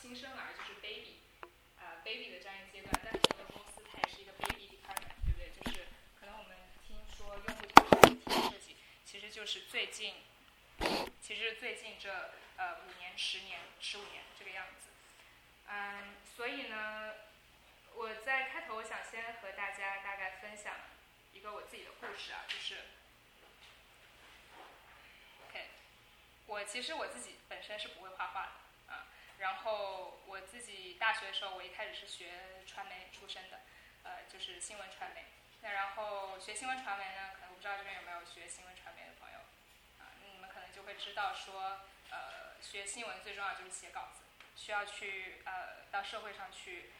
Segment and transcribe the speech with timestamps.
[0.00, 1.18] 新生儿，就是 baby，
[1.76, 5.50] 呃 baby 的这样一个阶段，但很多公司它也是一个 baby department，对不对？
[5.50, 5.86] 就是
[6.20, 7.74] 可能我们听说用户体
[8.30, 10.14] 验设计，其实就是最近，
[11.20, 12.10] 其实最近这
[12.56, 14.88] 呃五年、十年、十五年这个样子。
[15.66, 17.14] 嗯，所以呢，
[17.94, 20.74] 我在开头我想先和大家大概分享
[21.32, 22.76] 一个我自己的故事啊，就是
[25.48, 25.66] ，OK，
[26.46, 28.52] 我其实我自己本身是不会画画的。
[29.38, 33.60] 然后我自己大学的时候，我一开始是学传媒出身的，
[34.02, 35.24] 呃，就是新闻传媒。
[35.62, 39.38] 那然后学新闻传媒呢，可能我不知道这边有没有学新闻传媒的朋友，
[39.98, 44.22] 啊，你们可能就会知道说，呃，学新闻最重要就是写稿子，
[44.56, 46.90] 需要去呃到社会上去，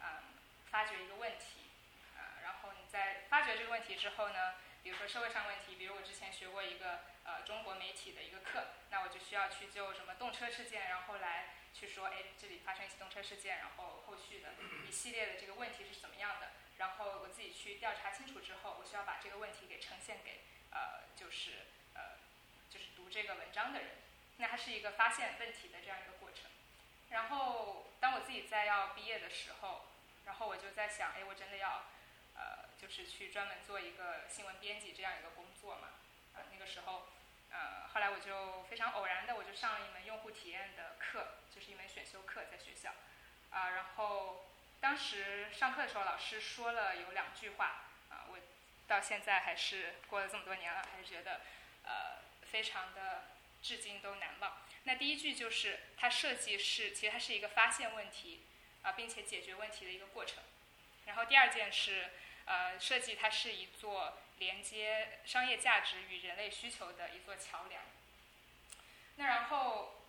[0.00, 0.22] 啊，
[0.70, 1.70] 发掘一个问题，
[2.16, 11.57] 啊，然后你在发掘这个问题之后呢，比如说社会上问题，比如我之前学过一个呃中国媒体的一个课，那我就需要去就什么动车事件，然后来。
[11.74, 14.54] 去说，哎，这里发生一起动车事件，然后后续的
[14.86, 16.50] 一系列的这个问题是怎么样的？
[16.78, 22.18] 然后我自己去调查清楚之后，我需要把这个问题给呈现给，呃，就是呃，
[22.70, 23.90] 就是读这个文章的人。
[24.36, 26.50] 那它是一个发现问题的这样一个过程。
[27.10, 29.86] 然后当我自己在要毕业的时候，
[30.24, 31.84] 然后我就在想，哎，我真的要，
[32.34, 35.88] 呃，就是去专门做一个新闻编辑这样一个工作嘛？
[36.34, 37.08] 啊，那个时候。
[37.50, 42.92] 呃，后来我就非常偶然的，我就上了一门用户体验的课，就是一门选修课，在学校。
[43.50, 48.38] 啊，然后当时上课的时候，老师说了有两句话，啊，我
[48.86, 51.40] 到现在还是过了这么多年了，还是觉得
[51.84, 53.24] 呃非常的
[53.62, 54.58] 至今都难忘。
[54.84, 58.44] 那第一句就是，它设计是其实它是一个发现问题
[58.82, 60.42] 啊，并且解决问题的一个过程。
[61.06, 62.10] 然后第二件是，
[62.44, 64.18] 呃，设计它是一座。
[64.38, 67.82] 连接商业价值与人类需求的一座桥梁。
[69.16, 70.02] 那然后，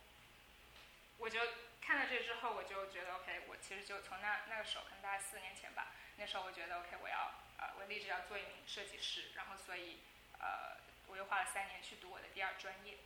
[1.18, 1.40] 我就
[1.80, 9.32] 看了这之后，我就觉得 OK，我其实就从那那个时候，可能大概四年前吧，那时候我觉得 OK，我要呃，我立志要做一名设计师。
[9.34, 9.98] 然后，所以
[10.38, 10.76] 呃，
[11.08, 12.98] 我又花了三年去读我的第二专业，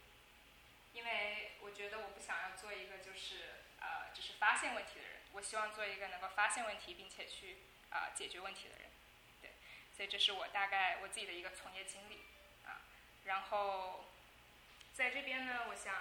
[0.92, 7.58] 因为我觉得我不想要做一个就是呃，只是发现问题的人，我希望做一个能够发现问题并且去
[7.90, 8.90] 啊解决问题的人。
[9.96, 12.24] 所以这是我大概我自己的一个从业经历，
[12.66, 12.82] 啊，
[13.26, 14.06] 然后
[14.92, 15.94] 在这边呢，我想，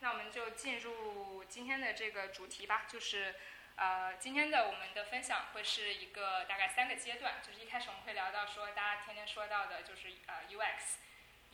[0.00, 3.34] 那我们就进入今天的这个主题吧，就是
[3.76, 10.96] 呃，今天的我们的分享会是一个大概三个阶段，就是一开始我们会聊到说大家天天说到的就是呃 UX、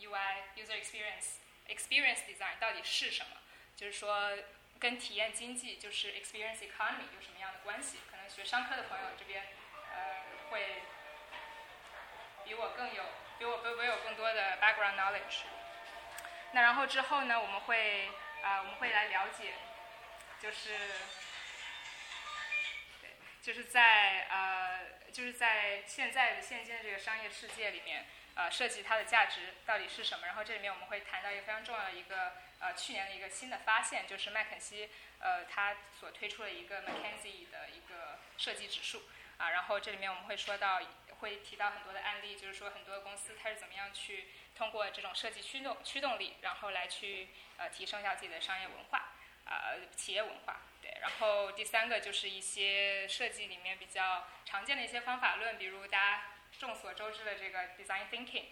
[0.01, 1.37] UI、User Experience、
[1.69, 3.37] Experience Design 到底是什么，
[3.77, 4.37] 就是说
[4.81, 7.99] 跟体验经济就是 Experience Economy 有什么样的关系？
[8.11, 9.45] 可能学商科的朋友这边
[9.93, 10.83] 呃会。
[12.47, 13.03] 比我更有，
[13.41, 15.43] 比我比我有更多的 background knowledge。
[16.53, 18.09] 那然后之后呢，我们会
[18.41, 19.55] 啊，我们会来了解，
[20.41, 20.71] 就是，
[23.03, 23.11] 对，
[23.43, 28.07] 就是在呃，就是在现在的现今的这个商业世界里面，
[28.37, 30.25] 呃，设计它的价值到底是什么？
[30.25, 39.03] 然后这里面我们会谈到一个非常重要的一个呃，去年的一个新的发现，就是麦肯锡呃，它所推出的一个 McKinsey 的一个设计指数
[39.37, 39.51] 啊。
[39.51, 40.81] 然后这里面我们会说到。
[41.21, 50.61] 会提到很多的案例，就是说很多公司它是怎么样去通过这种设计驱动驱动力，然后来去呃提升一下自己的商业文化，呃企业文化。
[50.83, 56.23] 对，然后第三个就是一些设计里面比较常见的一些方法论，比如大家
[56.59, 58.47] 众所周知的这个 design thinking，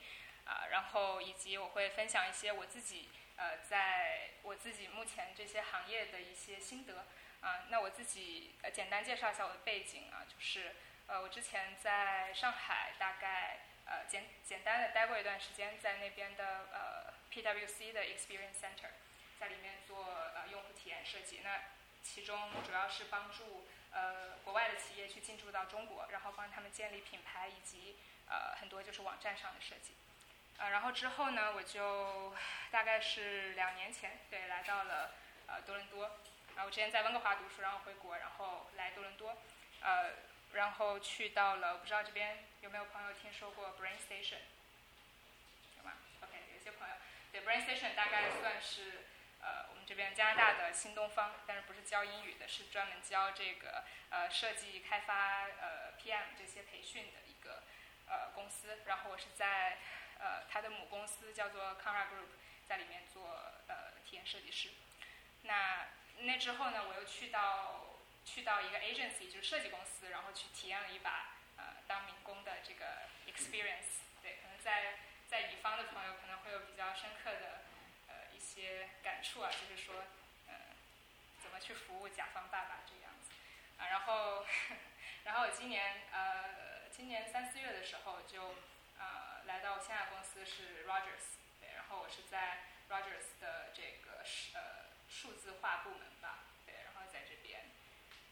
[0.45, 7.07] 啊，然后以及我会分享一些我自己呃在我自己目前这些行业的一些心得，
[7.41, 10.75] 啊，那我自己呃简单介绍一下我的背景啊，就是。
[11.07, 18.89] 呃，我之前在上海大概呃简简单的待过一段时间，在那边的呃 PWC 的 Experience Center，
[19.39, 20.03] 在里面做
[20.35, 21.41] 呃用户体验设计。
[21.45, 21.61] 那
[22.03, 29.95] 其中主要是帮助呃国外的企业去进驻到中国，然后帮他们建立品牌以及呃很多就是网站上的设计。
[30.57, 32.35] 呃，然后之后呢，我就
[32.71, 35.13] 大概是两年前对来到了
[35.49, 36.19] 呃多伦多。
[36.57, 39.37] 然后我之前在温哥华读书，然后回国，然后来多伦多，
[39.83, 40.24] 呃。
[40.55, 44.39] 然后去到了，我不知道这边有没有朋友听说过 Brain Station？
[45.77, 45.93] 有吗
[46.23, 46.95] ？OK，有些朋友
[47.33, 49.03] 对 Brain Station 大概算是
[49.43, 57.65] 呃我们这边加拿大的新东方，但是不是教英语的，是专门教这个呃设计开发呃 PM 这些培训的一个
[58.09, 58.79] 呃公司。
[58.87, 59.79] 然后我是在
[60.21, 62.31] 呃它的母公司叫做 Conra Group，
[62.69, 63.29] 在里面做
[63.67, 64.71] 呃体验设计师。
[65.43, 65.89] 那
[66.21, 67.91] 那之后呢，我又去到。
[68.25, 74.03] 去到一个 agency 就是设计公司，然后去体验了一把呃当民工的这个 experience。
[74.23, 74.99] 对，可能在
[75.29, 77.63] 在乙方的朋友可能会有比较深刻的
[78.09, 80.05] 呃一些感触啊，就是说
[80.49, 80.55] 呃
[81.43, 83.31] 怎么去服务甲方爸爸这样子
[83.79, 83.89] 啊。
[83.89, 84.47] 然后，
[85.25, 88.55] 然后我今年呃，今年三四月的时候就
[88.99, 94.25] 呃来到我现在公司是 Rogers，对，然后我是在 Rogers 的这个
[94.55, 97.71] 呃数字化部门吧，对，然后在这边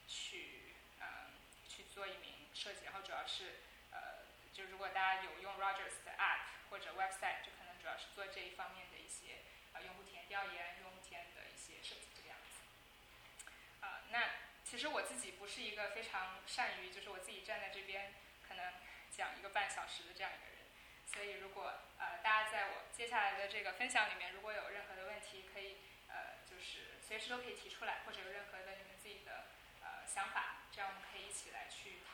[0.08, 1.36] 去嗯
[1.68, 3.59] 去做一名设计，然后主要是
[3.91, 4.23] 呃
[4.53, 9.43] 就如果大家有用 Rogers 的 app 或者 website，就可能主要是做这一方面的一些
[9.73, 12.62] 呃用户体验调研、用户体验的一些设计这个样子。
[13.85, 14.53] 啊，那。
[14.64, 18.14] 其实我自己不是一个非常善于，就是我自己站在这边
[18.49, 18.73] 可能
[19.11, 20.64] 讲一个半小时的这样一个人，
[21.05, 25.76] 所以如果呃大家在我接下来的这个分享里面，如果有任何的问题，可以
[26.09, 29.44] 呃就是随时都可以提出来，或者有任何的你们自己的
[29.82, 32.12] 呃想法，这样我们可以一起来去讨。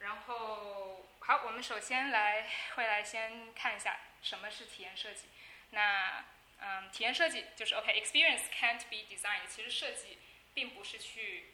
[0.00, 5.28] 然后好，我们首先来会来先看一下什么是体验设计。
[5.70, 6.24] 那
[6.60, 10.18] 嗯，体验设计就是 OK，experience can't be designed，其实设计。
[10.54, 11.52] 并不是去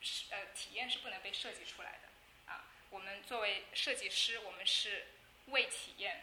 [0.00, 5.06] 是，呃，体验是不能被设计出来的，啊，我们作为设计师，我们是
[5.46, 6.22] 为体验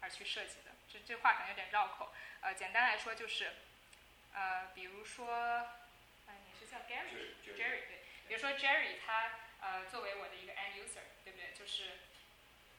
[0.00, 0.72] 而去设计的。
[0.92, 2.12] 这这话可能有点绕口，
[2.42, 3.54] 呃，简单来说就是，
[4.34, 5.28] 呃，比如说，
[6.26, 9.30] 呃，你是叫 Gary，Jerry 对，比如说 Jerry 他
[9.60, 11.52] 呃作为我的一个 end user，对不对？
[11.54, 12.00] 就是，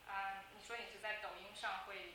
[0.07, 2.13] 啊，你说你是在抖音上会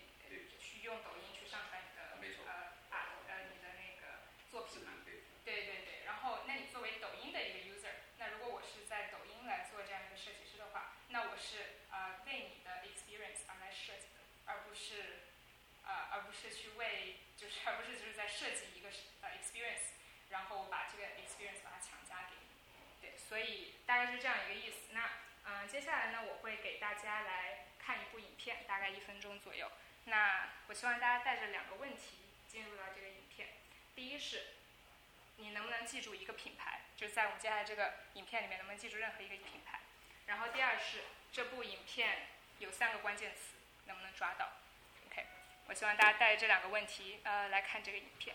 [0.60, 2.52] 去用抖音去上传你的呃
[2.90, 4.92] 啊呃你的那个作品嘛？
[5.44, 5.96] 对对对。
[6.46, 15.22] 那你作为抖音的一个 user，那如果我是在抖音来做这样一个设计师的话，那我是呃为你的 experience 而来设计的，而不是
[15.84, 18.88] 呃而不是去为就是而不是就是在设计一个
[19.22, 19.94] 呃 experience，
[20.30, 22.46] 然后把这个 experience 把它强加给你。
[23.00, 24.92] 对，所以大概是这样一个意思。
[24.92, 25.08] 那
[25.44, 29.70] 嗯，接下来呢，我会给大家来看一部影片，大概一分钟左右。
[30.04, 32.18] 那我希望大家带着两个问题
[32.48, 33.48] 进入到这个影片。
[33.94, 34.48] 第一是。
[35.38, 36.80] 你能不能记住一个品牌？
[36.96, 39.80] 就是在我们接下来这个影片里面，能不能记住任何一个品牌？
[40.24, 42.28] 然后第二是这部影片
[42.58, 43.52] 有三个关键词，
[43.84, 44.50] 能不能抓到
[45.06, 45.26] ？OK，
[45.66, 48.34] 我希望大家带着这两个问题呃来看这个影片。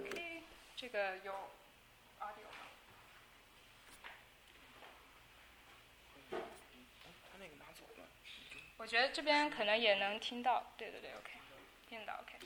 [0.00, 0.42] OK，
[0.76, 1.50] 这个有
[2.18, 2.66] audio 吗？
[6.30, 6.38] 他
[7.38, 8.08] 那个拿走了。
[8.82, 11.30] 我觉得这边可能也能听到，对对对，OK，
[11.88, 12.41] 听到 OK。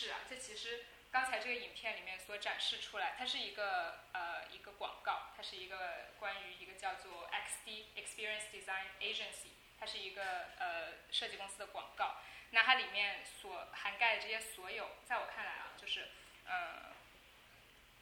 [0.00, 12.16] 是啊，这其实刚才这个影片里面所展示出来，它是一个呃一个广告，它是一个关于一个叫做 XD Experience Design Agency，它是一个呃设计公司的广告。
[12.52, 16.08] 那它里面所涵盖的这些所有，在我看来啊，就是
[16.46, 16.94] 呃，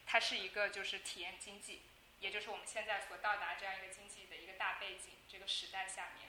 [0.07, 1.83] 它是一个就是体验经济，
[2.21, 6.29] 也就是我们现在所到达这样一个经济的一个大背景这个时代下面，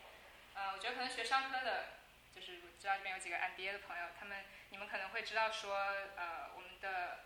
[0.56, 1.99] 呃，我觉得可能学商科的。
[2.40, 5.76] 就是我知道这边有几个 MBA 的朋友，他们你们可能会知道说，
[6.16, 7.26] 呃，我们的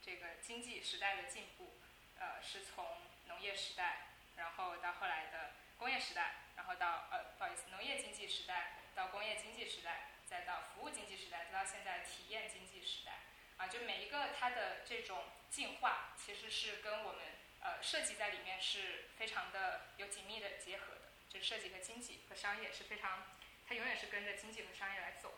[0.00, 1.78] 这个经济时代的进步，
[2.18, 13.12] 呃，是从农业时代，然后到后来的工业时代，然后到呃，不好意思，农业经济时代到工业经济时代，再到服务经济时代，再到现在体验经济时代，
[13.58, 17.22] 啊，就每一个它的这种进化，其实是跟我们
[17.60, 21.02] 呃设计在里面是非常的有紧密的结合的。
[21.28, 23.35] 就是设计和经济和商业是非常，
[23.68, 25.34] 它永远是跟着经济和商业来走，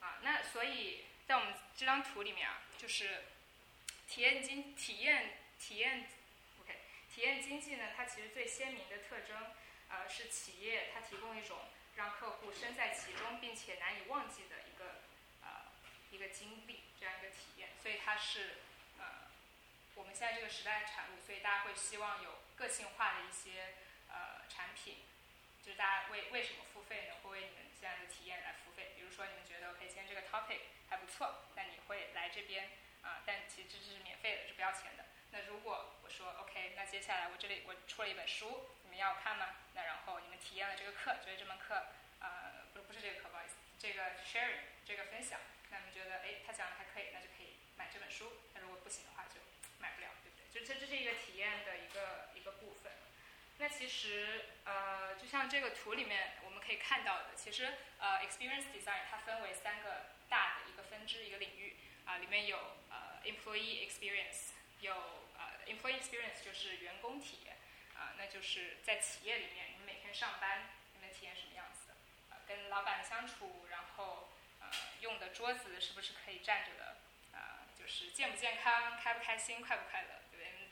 [0.00, 3.24] 啊，那所以在我们这张图里面啊，就是
[4.08, 6.06] 体验经体验体验
[6.60, 6.78] ，OK，
[7.14, 9.52] 体验经济呢，它其实最鲜明的特征，
[9.88, 11.58] 呃，是企业它提供一种
[11.96, 15.02] 让客户身在其中并且难以忘记的一个
[15.42, 15.72] 呃
[16.10, 18.58] 一个经历这样一个体验，所以它是
[18.98, 19.30] 呃
[19.94, 23.74] 我们现在这个时代的产物，所以大家会希望有个性化的一些。
[24.12, 24.96] 呃，产品
[25.62, 27.14] 就是大家为为什么付费呢？
[27.22, 28.92] 会为你们现在的体验来付费。
[28.96, 32.70] 比如说，你们觉得 OK，今天这个 topic 还不错，那你会来这边
[33.02, 33.22] 啊？
[33.26, 35.04] 但其实这是免费的，是不要钱的。
[35.30, 39.54] 那如果我说 OK，那接下来我这里我出了一本书，你们要看吗？
[39.74, 41.86] 那然后你们体验了这个课，觉得这门课
[42.20, 45.38] 呃不不是这个课，不好意思，这个 sharing 这个分享，
[45.70, 48.32] 那你们觉得哎他讲的还可以，那就可以买这本书。
[48.54, 49.40] 那如果不行的话，就
[49.78, 50.50] 买不了，对不对？
[50.50, 52.19] 就这这是一个体验的一个。
[53.60, 61.76] 那其实，呃，就像这个图里面我们可以看到的，其实，呃，experience design 它分为三个大的一个分支一个领域，
[62.06, 62.56] 啊，里面有
[62.88, 64.94] 呃 employee experience，有
[65.36, 67.58] 呃 employee experience 就是员工体验，
[67.94, 71.94] 啊，那就是在企业里面你们每天上班你们体验什么样子的，
[72.34, 76.96] 啊，跟老板相处，然后呃用的桌子是不是可以站着的，
[77.36, 80.70] 啊，就是健不健康，开不开心，快不快乐，对不对？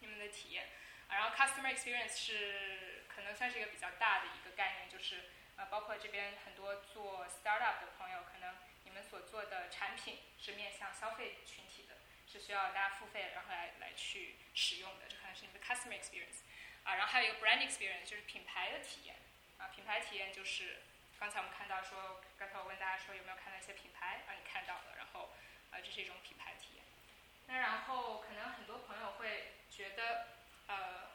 [0.00, 0.66] 你们的体验。
[1.08, 11.94] 然后 customer experience 是可能算是一个比较大的一个概念，就是呃，包括这边很多做 startup 的朋友，可能你们所做的产品是面向消费群体的，
[12.26, 16.42] 是需要大家付费然后来来去使用的，这可能是你的 customer experience。
[16.82, 19.14] 啊，然后还有一个 brand experience，就是品牌的体验。
[19.58, 20.82] 啊，品牌体验就是
[21.20, 25.30] 刚才我们看到说，刚才我问大家说有没有看到一些品牌，啊，你看到了，然后
[25.70, 26.84] 啊，这是一种品牌体验。
[27.46, 30.33] 那然后可能很多朋友会觉得。
[30.66, 31.10] 呃，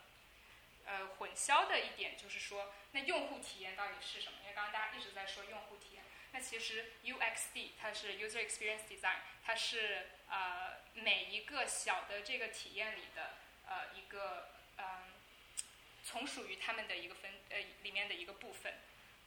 [0.86, 4.38] 呃，混淆的一点就是说，那用户体验到底是什么？
[4.44, 13.34] 因为刚刚大家一直在说用户体验，那其实 UXD 它是 User Experience Design，它是呃每一个小的这个体验里的
[13.68, 15.14] 呃一个嗯，
[16.04, 18.74] 从属于他们的一个分呃里面的一个部分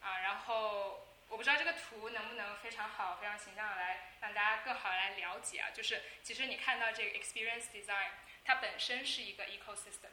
[0.00, 0.20] 啊。
[0.20, 5.70] 然后我不知道这个图能不能非常好、非常形象的来让大家更好来了解啊。
[5.70, 8.10] 就是其实你看到这个 Experience Design。
[8.44, 10.10] 它本身是一个 ecosystem，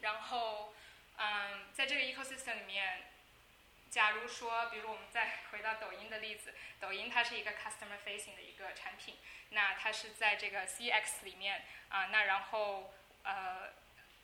[0.00, 0.74] 然后，
[1.16, 3.04] 嗯，在这个 ecosystem 里面，
[3.90, 9.16] 假如说，比如我们再回到抖音的例子，抖音它是一个 customer facing 的一个产品，
[9.50, 12.92] 那它是在这个 CX 里面啊，那然后
[13.22, 13.72] 呃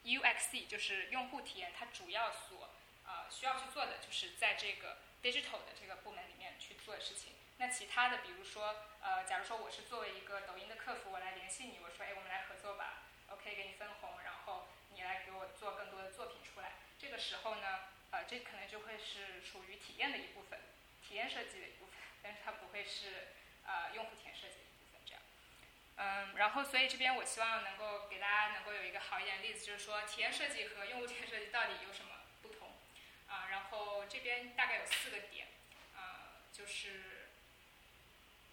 [0.05, 2.71] ，UXC 就是用户体验，它主要所
[3.07, 7.33] 呃需要去做的就是在这个 digital 的这个部门里面去做事情。
[7.59, 16.73] 那其他的，比如说，呃，假如说我是作为一个抖音的客服，我来联系你，我说，哎，我们来合作吧，OK，给你分红，然后你来给我做更多的作品出来。
[16.99, 20.59] 这个时候呢，呃，这可能就会是属于体验的一部分，
[21.07, 23.29] 体验设计的一部分，但是它不会是
[23.65, 25.01] 呃用户体验设计的一部分。
[25.07, 25.23] 这样，
[25.97, 32.75] 嗯，然后所以这边我希望能够给大家能够有一个好一点的例子，就是说体验设计和用户体验设计到底有什么不同？
[33.29, 35.47] 啊，然后这边大概有四个点，
[35.95, 37.22] 呃，就是。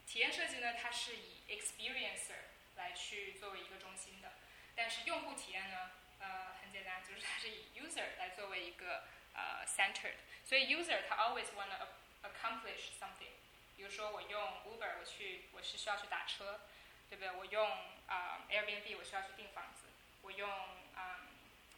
[0.10, 4.34] 体验设计呢，它是以 experiencer 来去作为一个中心的，
[4.76, 9.04] 但是用户体验呢，呃，很简单，就是它是以 user 来作为一个
[9.36, 11.78] 呃 centered，所以 user 他 always wanna
[12.24, 13.38] accomplish something。
[13.78, 16.62] 比如说我用 Uber 我去我是需要去打车，
[17.08, 17.32] 对不对？
[17.32, 17.70] 我用
[18.08, 19.86] 啊 Airbnb 我需要去订房子，
[20.24, 20.50] 我用
[20.96, 21.22] 啊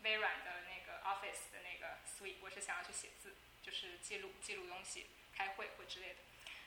[0.04, 6.16] 微软的那个 Office 的那个 Suite 我是想要去写字，就是记录记录东西、开会或之类的。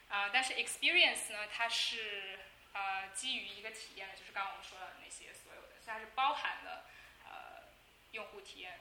[0.08, 2.38] 啊，但是 experience 呢，它是
[2.72, 6.86] 呃基于一个体验的，就是刚刚我们说的那些所有的，所以它是包含了
[7.24, 7.64] 呃
[8.12, 8.78] 用户体验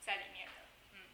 [0.00, 0.52] 在里面的，
[0.92, 1.06] 嗯。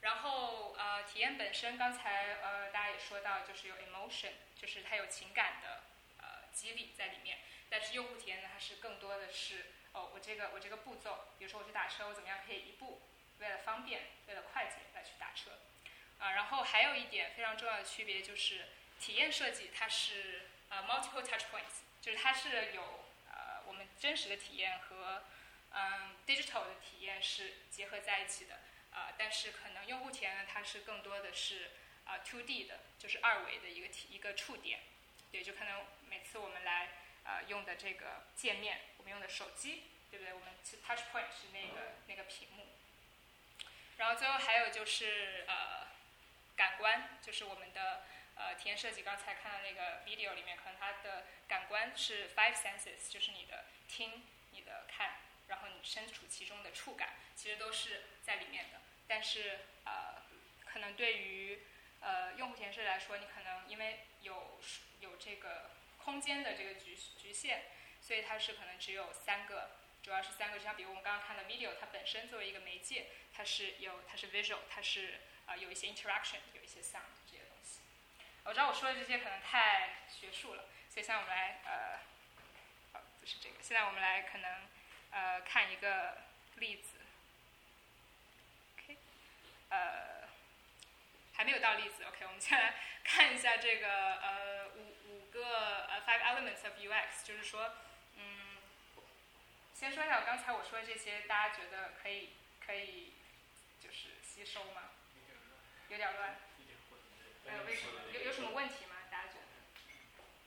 [0.00, 5.82] 然后呃体验本身，刚才呃大家也说到，就是有 emotion，就是它有情感的
[6.18, 7.38] 呃激励在里面。
[7.68, 13.02] 但是用户体验呢，它是更多的是哦，我这个我这个步骤，比如说我去打车，我怎么样可以一步
[13.38, 15.50] 为了方便，为了快捷来去打车。
[16.20, 18.66] 啊，然后还有一点非常重要的区别就是，
[19.00, 25.24] 体验设计它是呃 multiple touch points，就是它是有呃我们真实的体验和
[25.72, 28.60] 嗯 digital 的体验是结合在一起的，
[28.92, 31.70] 啊，但是可能用户体验呢，它是更多的是
[32.04, 34.80] 啊 two D 的，就是二维的一个体一个触点，
[35.32, 36.88] 对，就可能每次我们来
[37.24, 40.34] 呃用的这个界面，我们用的手机，对不对？
[40.34, 40.48] 我们
[40.86, 42.66] touch point 是那个那个屏幕。
[43.96, 45.86] 然后最后还有就是呃
[46.60, 58.82] 感官，就是我们的呃体验设计，刚才看到那个 video 里面，可能它的感官是 five senses，就是你的听、你的看，然后你身处其中的触感，其实都是在里面的。
[59.08, 60.20] 但是呃，
[60.66, 61.62] 可能对于
[62.00, 64.60] 呃用户体验设计来说，你可能因为有
[65.00, 67.62] 有这个空间的这个局局限，
[68.02, 69.70] 所以它是可能只有三个，
[70.02, 75.20] 主要是三个，就像比如我们刚刚看的 video，它本身作为一个媒介，它是有它是 visual，它是
[75.50, 77.80] 呃有一些 interaction，有一些 sound 这些东西。
[78.44, 81.98] 我知道我说的这些可能太学术了，所以现在我们来呃，
[82.94, 84.68] 哦不是这个，现在我们来可能
[85.10, 86.18] 呃看一个
[86.56, 86.98] 例子。
[88.78, 88.96] OK，
[89.70, 90.28] 呃，
[91.34, 92.04] 还没有到例子。
[92.04, 97.74] OK，我们先来 看一下这个呃五五个呃 five elements of UX，就是说，
[98.16, 98.56] 嗯，
[99.74, 102.30] 先说一下我刚才我说的这些，大家觉得可以
[102.64, 103.12] 可以
[103.80, 104.89] 就是吸收吗？
[105.90, 106.38] 有点乱。
[107.46, 107.98] 呃，为什么？
[108.14, 108.94] 有有什么问题吗？
[109.10, 109.58] 大家觉得？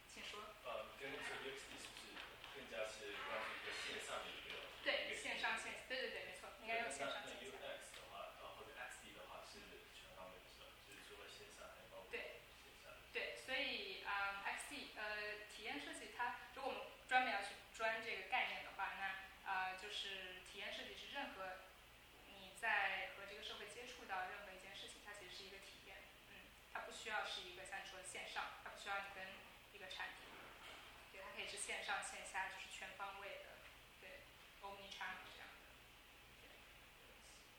[0.07, 0.39] 请说。
[0.63, 2.15] 呃，跟这 UX 是不是
[2.55, 4.55] 更加是关于一个线上的一个？
[4.87, 7.59] 对，线上线，对对对，没错，应该用线上那线下。
[7.59, 9.59] UX 的话，呃，或者 XD 的话是
[9.91, 10.71] 全方位的，是吧？
[10.87, 12.95] 就是除了线上，还包括对线下。
[13.11, 21.67] 对，所以啊、XD 呃，体验设计它，如果我们专门要去专这个概念的话，那呃，就是体验设计是任何
[22.31, 25.97] 你在和这个社会接触到任何一件事情，它其实是一个体验，
[26.31, 29.27] 嗯，它不需要是一个像你说的线上，它不需要你跟
[29.75, 30.23] 一个产品，
[31.11, 33.59] 对，它可以是线上线下，就是全方位的，
[33.99, 34.23] 对
[34.63, 35.67] ，omni channel 这样的，
[36.39, 36.47] 对。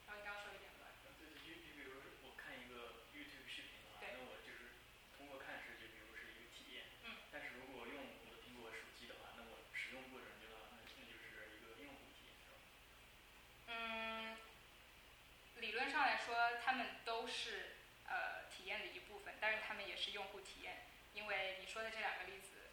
[0.09, 0.89] 然后你刚刚说一点乱。
[1.21, 4.81] 对，就就比如我看一个 YouTube 视频的话，那我就是
[5.13, 6.89] 通过看视就比如是一个体验。
[7.05, 7.29] 嗯。
[7.29, 12.57] 但是如果用我的苹果手机的话，那我使用过程的话，那那就是一个用户体验，是吧？
[13.69, 14.41] 嗯，
[15.61, 16.33] 理论上来说，
[16.65, 17.77] 他们都是
[18.09, 22.71] 呃体验的一部分，但是他们也是用户体验，因为你说的这两个例子，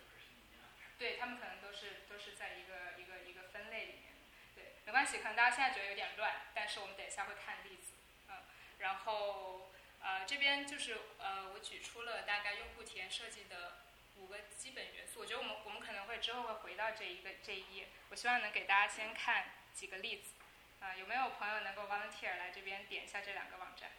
[0.97, 4.13] 对他们可能都是都是在一个一个一个分类里面。
[4.55, 7.93] 对，没关系，可能大家现在觉得有点乱，但是我们等一下会看例子，
[8.29, 8.43] 嗯，
[8.79, 13.79] 然后呃这边就是呃我举出了大概用户体验设计的
[14.17, 20.35] 五个基本元素，我觉得我们我们可能会之后会回到这一个这一页，我希望能给大家先看几个例子。
[20.81, 23.91] 啊、有没有朋友能够 volunteer 来这边点一下这两个网站？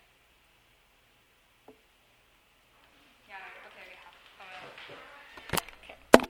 [3.28, 4.54] 呀，OK，好，朋友。
[5.80, 6.28] OK。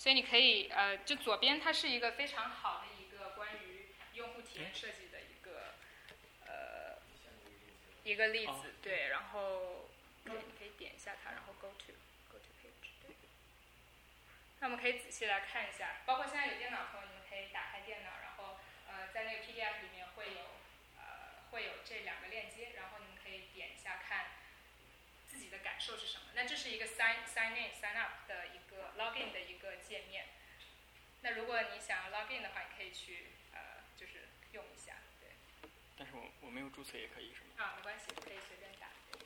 [0.00, 5.74] 所以你可以呃，就左边它是一个非常好的一个关于用户体验设计的一个
[6.46, 6.96] 呃
[8.02, 9.90] 一个例子哦，对，然后
[10.24, 11.92] 可以你可以点一下它，然后 go to
[12.32, 13.14] go to page，对。
[14.60, 18.56] 那我们可以仔细来看一下，包括现在有电脑朋友，你们可以打开电脑，然后
[18.88, 20.64] 呃在那个 PDF 里面会有
[20.96, 24.39] 呃会有这两个链接，然后你们可以点一下看自
[25.50, 26.26] 己的感受是什么。
[26.34, 30.26] 那这是一个 sign sign in sign up 的一个 login 的一个界面。
[31.22, 35.30] 那如果你想要 login 的话，你可以去呃就是用一下，对。
[35.98, 37.64] 但是我我没有注册也可以，是吗？
[37.64, 38.86] 啊，没关系，可以随便打。
[39.10, 39.20] 对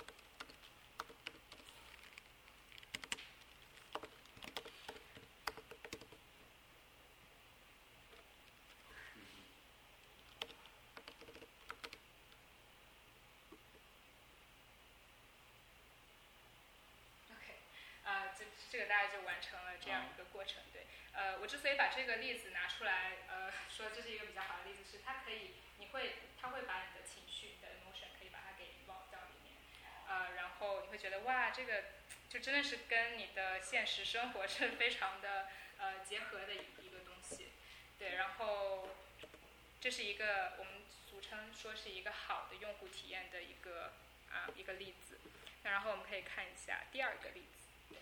[17.31, 17.55] OK，
[18.05, 20.63] 呃，这这个大概就完成了这样一个过程。
[20.73, 29.57] 对，呃，我之所以把这个例子拿出来，呃，说这是一个比较好的例子，是它可以，你会，它会把你的情绪、你的 emotion 可以把它给包到里面，
[30.09, 31.85] 呃，然后你会觉得哇，这个
[32.29, 37.51] 就真的是跟你的现实生活是非常的呃结合的一一个东西。
[37.99, 38.89] 对，然后
[39.81, 43.93] 这是一个我们俗称说是一个好的用户体验的一个
[44.31, 45.21] 啊、一个例子。
[45.63, 47.69] 那然后我们可以看一下第二个例子。
[47.89, 47.99] 对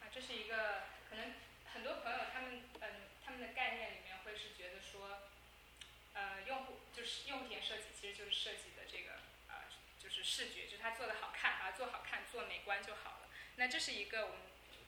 [0.00, 1.34] 啊，这是一个可能
[1.72, 5.22] 很多朋友他们嗯他们的概念里面会是觉得说，
[6.12, 9.64] 呃用户就是用户体验设计其实就是设计的这个呃
[9.98, 13.28] 就是视觉，就是它做的好看，啊做好看，做美观就好了。
[13.56, 14.40] 那这是一个我们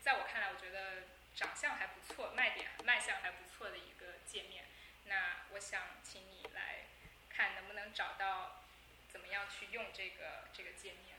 [0.03, 4.67] 在我看来，我觉得长相还不错，卖点卖相还不错的一个界面。
[5.07, 6.85] 那我想请你来
[7.31, 8.65] 看能不能找到
[9.09, 11.14] 怎么样去用这个这个界面。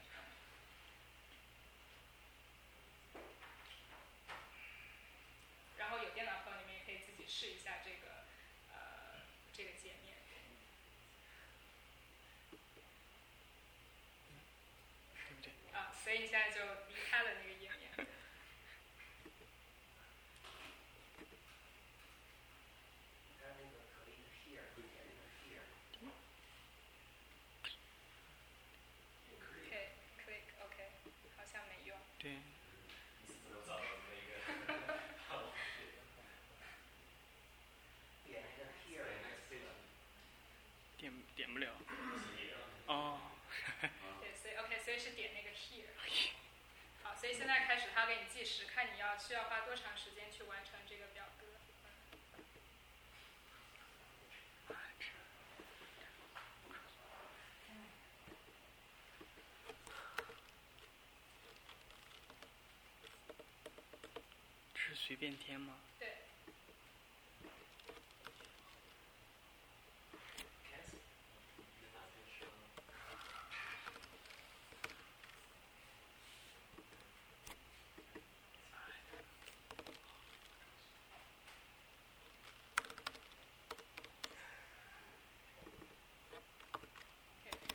[5.85, 8.25] 然后有电脑课，你们也可以自己试一下这个
[8.73, 9.21] 呃
[9.53, 10.17] 这个界面。
[15.73, 16.74] 啊，所以现在就。
[47.25, 51.47] 所以现在开始，他给你计时，看你要需要花多长时间去完成这个表格。
[64.75, 65.79] 是随便填吗？
[65.97, 66.07] 对，
[70.69, 70.99] cancel，
[71.81, 72.45] 一打开是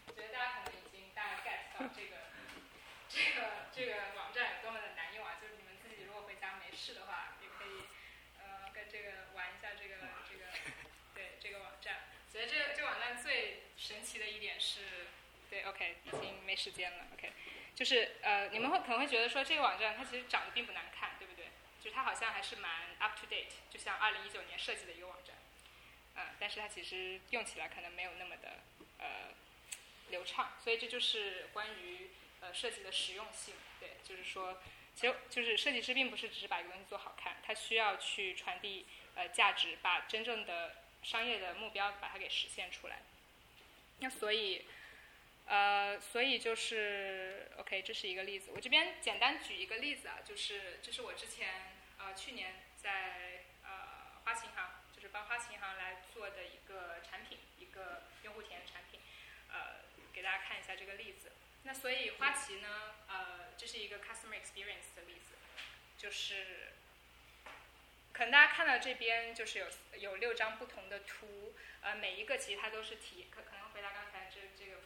[0.07, 2.17] 我觉得大家可能已经大概 get 到这个
[3.09, 5.39] 这个这个网站有多么的难用啊！
[5.41, 7.87] 就是你们自己如果回家没事的话，也可以
[8.39, 9.97] 呃跟这个玩一下这个
[10.29, 10.45] 这个
[11.15, 12.09] 对这个网站。
[12.33, 15.09] 觉得这个这个网站最神奇的一点是，
[15.49, 17.33] 对，OK，已经没时间了，OK，
[17.75, 21.47] 就是呃你们会可能会觉得说这个网站它其实长得并不难看，对不对？
[21.83, 25.35] 就是它好像还是蛮 up to date，就像二零一九年设计的一个网站，
[26.17, 28.59] 嗯、但是它其实用起来可能没有那么的
[28.99, 29.33] 呃
[30.11, 32.11] 流畅，所以这就是关于
[32.43, 33.55] 呃设计的实用性。
[33.79, 34.61] 对，就是说，
[34.95, 43.01] 其实就是设计师并不是只是把一个东西做好看，他需要去传递呃价值，把真正的商业的目标把它给实现出来。
[44.01, 44.67] 那所以，
[45.51, 48.53] 呃，所以就是 OK，这是一个例子。
[48.55, 59.01] 我这边简单举一个例子啊，就是这是我之前呃去年在呃花旗银行，就是帮花旗银行来做的一个产品，一个用户体验产品，
[59.51, 59.83] 呃，
[60.13, 61.33] 给大家看一下这个例子。
[61.65, 65.35] 那所以花旗呢，呃，这是一个 customer experience 的例子，
[65.99, 66.69] 就是
[68.13, 69.67] 可能大家看到这边就是有
[69.99, 74.81] 有六张不同的图，呃，每一个其实它都是体可可能回答刚才这这个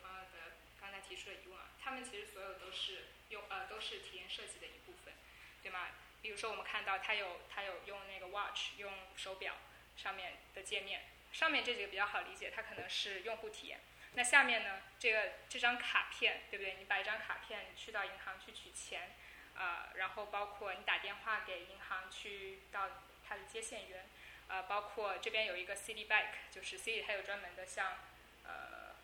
[1.09, 5.15] 提出的疑问啊，他们其实所有都是用呃都是体验设计的一部分，
[5.63, 5.89] 对吗？
[6.23, 9.55] 比如说我们看到它有它有用那个 watch 用手表
[9.97, 13.81] 上面的界面，上面这几个比较好理解，它可能是用户体验。
[14.15, 16.77] 那下面呢，这个这张卡片，对不对？
[16.79, 19.11] 你把一张卡片去到银行去取钱，
[19.55, 22.89] 呃，然后包括你打电话给银行去到
[23.29, 24.09] 它的接线员，
[24.49, 27.99] 呃，包括这边有一个 City Bike，就是 City 它有专门的像
[28.45, 28.95] 呃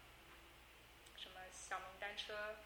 [1.17, 2.57] 什么小明单车，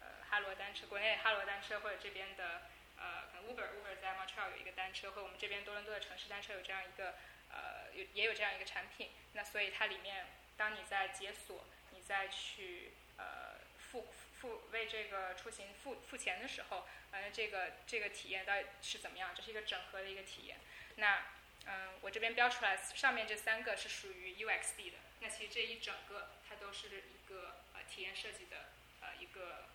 [0.00, 2.62] 呃哈罗单车，国内哈罗单车或者这边的
[2.96, 7.14] 呃可能 Uber Uber 在 Montreal 有一个单车，和我们这边多伦多的城市单车有这样一个
[7.50, 14.08] 呃有也有这样一个产品，那所以它里面当你在解锁，你再去呃付
[14.40, 19.34] 付为这个出行付付钱的时候，呃这个这个体验到底是怎么样？
[19.34, 20.58] 这是一个整合的一个体验。
[20.96, 21.26] 那
[21.64, 29.66] 嗯，我这边标出来上面这三个是属于 UXD 的，那其实这一整个它都是一个呃体验设计的呃一个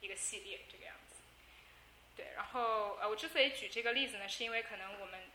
[0.00, 1.16] 一个系列这个样子。
[2.16, 5.30] 对，然后呃我之所以举这个例子呢，是因为可能我们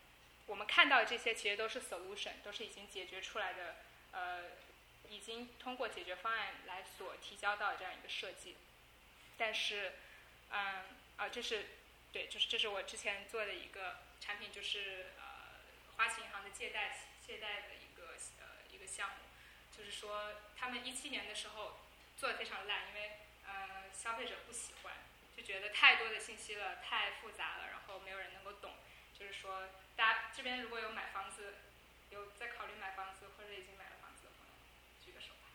[0.47, 3.75] 我们看到的这些其实都是 solution，都是已经解决出来的
[4.11, 4.43] 呃
[5.09, 8.55] 已经通过解决方案来所提交到这样一个设计，
[9.37, 9.93] 但是
[10.51, 10.83] 嗯
[11.17, 11.65] 啊这是
[12.11, 15.59] 对，就是这是我之前做的一个产品，就是呃
[15.95, 19.15] 花旗银行的借贷借贷的一个呃一个项目，
[19.75, 21.79] 就是说他们一七年的时候
[22.17, 24.93] 做的非常烂，因为呃消费者不喜欢，
[25.38, 28.73] 就觉得太多的信息了，太复杂了，然后没有人能够懂。
[29.17, 31.56] 就是说，大家这边如果有买房子，
[32.10, 34.53] 有在考虑买房子或者已经买了房子的朋友，
[35.03, 35.49] 举个手吧。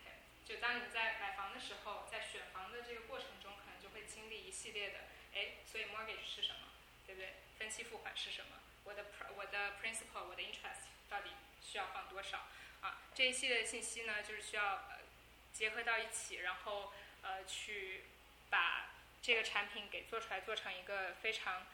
[0.00, 0.10] OK，
[0.44, 5.00] 就当你在买房的时候，在选房的这个过程中，可能就会经历一系列的，
[5.34, 6.72] 哎，所以 mortgage 是什么，
[7.06, 7.34] 对不对？
[7.58, 8.56] 分期付款是什么？
[8.84, 11.30] 我的 pr 我的 principal 我的 interest 到底
[11.62, 12.48] 需要放多少？
[12.80, 14.88] 啊，这一系列的信息呢，就是需要
[15.52, 18.04] 结合到一起，然后呃去
[18.48, 18.90] 把
[19.22, 21.66] 这个产品给做出来，做成一个非常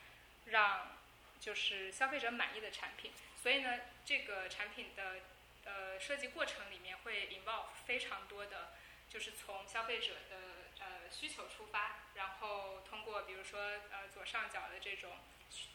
[0.46, 0.96] 让
[1.40, 3.12] 就是消费者满意的产品。
[3.40, 5.20] 所以呢，这个产品的
[5.64, 8.72] 呃设计过程里面会 involve 非常多的，
[9.08, 10.36] 就是从消费者的
[10.80, 13.60] 呃需求出发，然后通过比如说
[13.92, 15.18] 呃左上角的这种，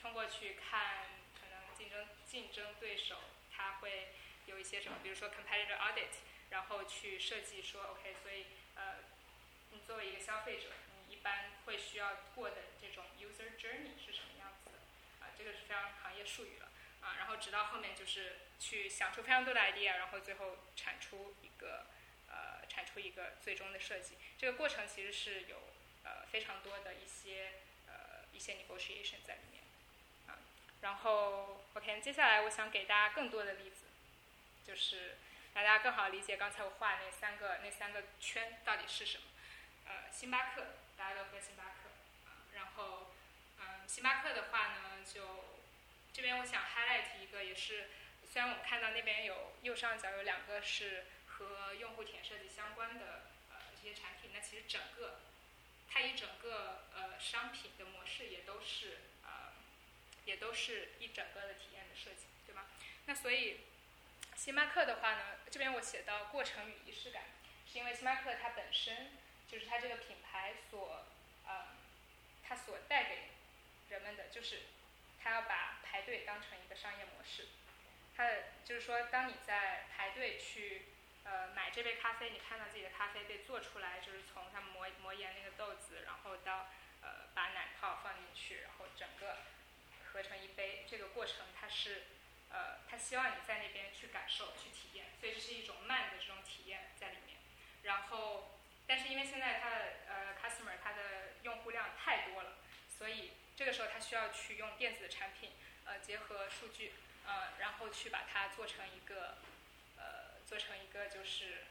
[0.02, 1.08] 通过去看
[1.40, 3.16] 可能竞争竞争对手，
[3.56, 4.10] 他会
[4.48, 6.12] 有一些什么，比如说 competitor audit，
[6.52, 9.00] 然后去设计说 OK，所以呃
[9.72, 10.68] 你作为一个消费者，
[11.08, 16.70] 你一般会需要过的这种 user journey 是什么样子的啊，这个是非常行业术语了
[17.02, 17.16] 啊。
[17.18, 21.88] 然后直到后面就是去想出非常多的 idea，然后最后产出一个
[22.30, 24.16] 呃产出一个最终的设计。
[24.38, 25.58] 这个过程其实是有
[26.04, 27.54] 呃非常多的一些
[27.88, 29.64] 呃一些 negotiation 在里面
[30.28, 30.38] 啊。
[30.82, 33.86] 然后 OK，接下来我想给大家更多的例子，
[34.68, 35.16] 就是
[35.54, 39.24] 大家更好理解刚才我画那三个那三个圈到底是什么。
[39.86, 41.90] 呃，星巴克，大家都喝星巴克
[42.30, 42.48] 啊。
[42.54, 43.14] 然后，
[43.60, 45.60] 嗯，星巴克的话呢，就
[46.14, 47.90] 这边我想 highlight 一个，也是
[48.32, 55.20] 虽然我们看到那边有右上角有两个是和用户体验设计相关的呃这些产品，那其实整个
[55.90, 59.52] 它一整个呃商品的模式也都是呃
[60.26, 62.68] 也都是一整个的体验的设计，对吧？
[63.08, 63.60] 那所以
[64.42, 67.26] 星巴克的话呢，这边我写到过程与仪式感，
[67.72, 69.12] 是因为星巴克它本身。
[69.48, 71.06] 就是它这个品牌所，
[71.46, 71.76] 呃，
[72.42, 73.30] 它所带给
[73.90, 74.62] 人们的，就是
[75.22, 77.50] 它要把排队当成一个商业模式。
[78.16, 80.86] 它的就是说，当你在排队去，
[81.26, 86.70] 呃，买这杯咖啡，你看到自己的咖啡被做出来，就是从它磨磨研那个豆子，然后到
[87.02, 89.40] 呃把奶泡放进去，然后整个
[90.14, 92.04] 合成一杯，这个过程它是，
[92.52, 97.38] 呃，他希望你在那边去感受、去体验，所以这是一种慢的这种体验在里面，
[97.84, 98.58] 然后。
[98.88, 99.76] 但是因为现在它的
[100.10, 102.58] 呃 customer 它的用户量太多了，
[102.90, 105.52] 所以这个时候他需要去用电子的产品，
[105.86, 106.92] 呃结合数据，
[107.26, 109.38] 呃然后去把它做成一个，
[109.98, 111.68] 呃做成一个就是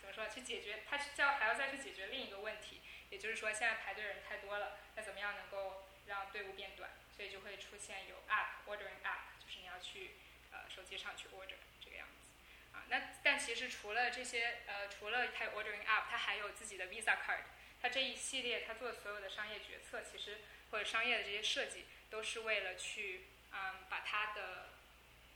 [0.00, 6.90] 怎么说去解决它要还要再去解决另一个问题，也就是说现在排队人太多了，那怎么样能够让队伍变短？
[7.16, 9.35] 所以就会出现有 app ordering app，
[9.80, 10.12] 去
[10.52, 12.84] 呃手机上去 order 这个样子啊。
[12.88, 17.42] 那但其实除了这些，呃，除了它 ordering app，它还有自己的 Visa card。
[17.82, 20.38] 它这一系列它做的所有的商业决策，其实
[20.70, 24.70] 或者商业的这些设计，都是为了去，嗯，把它的，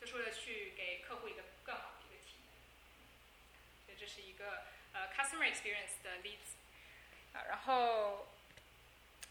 [0.01, 2.57] 就是为了去给客户一个更好的一个体验。
[3.85, 6.57] 所以这是一个呃 customer experience 的例子。
[7.35, 8.33] 啊，然后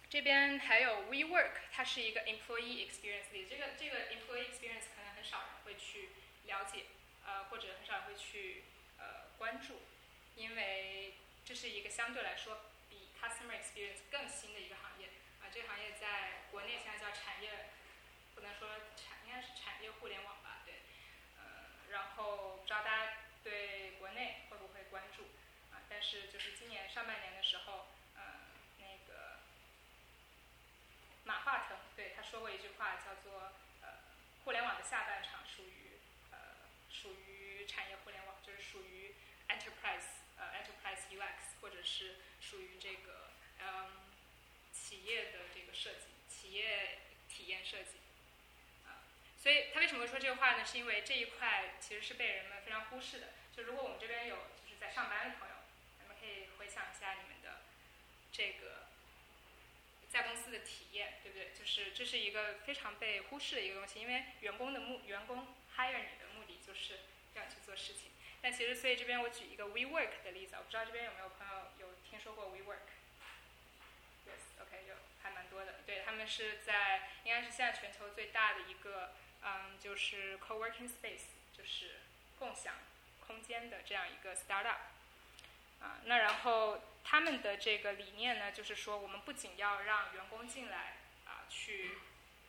[0.09, 3.29] 这边还有 WeWork，它是一个 employee experience。
[3.47, 6.09] 这个这个 employee experience 可能很少人会去
[6.45, 6.85] 了解。
[7.25, 8.63] 呃，或者很少人会去
[8.97, 9.83] 呃关注，
[10.35, 11.13] 因为
[11.45, 15.09] 这是一个相对来说比 customer experience 更新的一个行业
[15.43, 15.45] 啊。
[15.53, 17.69] 这个行业在国内现在叫产业，
[18.33, 18.67] 不能说
[18.97, 20.63] 产，应该是产业互联网吧？
[20.65, 20.81] 对，
[21.37, 25.25] 呃，然后不知道大家对国内会不会关注
[25.71, 25.85] 啊？
[25.87, 29.37] 但是就是今年上半年的时候，呃，那个
[31.29, 33.53] 马化腾对他说过一句话，叫做
[33.85, 34.01] 呃，
[34.43, 36.57] 互联网的下半场属于呃。
[36.89, 39.13] 属于产业互联网，就是属于
[39.47, 44.09] enterprise，呃，enterprise UX，或者是属于这个嗯
[44.73, 46.97] 企业的这个设计，企业
[47.29, 47.99] 体验设计，
[48.85, 49.05] 啊，
[49.37, 50.65] 所以他为什么会说这个话呢？
[50.65, 53.27] 是因为这一块其实是被人们非常忽视的。
[53.55, 55.55] 就如果我们这边有就是在上班的朋友，
[56.01, 57.61] 你们可以回想一下你们的
[58.33, 58.88] 这个
[60.09, 61.51] 在公司的体验，对不对？
[61.57, 66.59] 就是这是一个非常被忽视的一个东西，因为员工的目员工 hire 你的目的。
[66.69, 66.99] 就是
[67.33, 68.11] 要去做事情，
[68.43, 74.93] 但其实，所以这边我举一个 WeWork 的例子，我不知道这边有没有朋友有听说过 WeWork？Yes，OK，有
[75.23, 75.79] 还蛮多的。
[75.87, 81.23] 对他们是在应该是现在全球最大的一个，嗯，就是 co-working space，
[81.57, 82.01] 就是
[82.37, 82.75] 共享
[83.25, 84.77] 空间的这样一个 startup。
[85.81, 91.97] 啊，那然后他们的这个理念呢，就是说我们不仅要让员工进来啊去，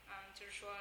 [0.07, 0.77] 嗯，就是说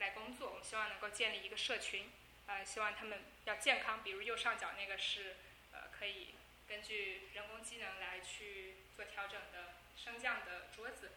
[0.00, 2.10] 来工作，我们希望能够建立一个社群。
[2.48, 5.36] 呃，希望他们要健康，比如右上角那个是，
[5.70, 6.34] 呃，可以
[6.66, 11.12] 根据人工机能来去做调整的升降的桌子。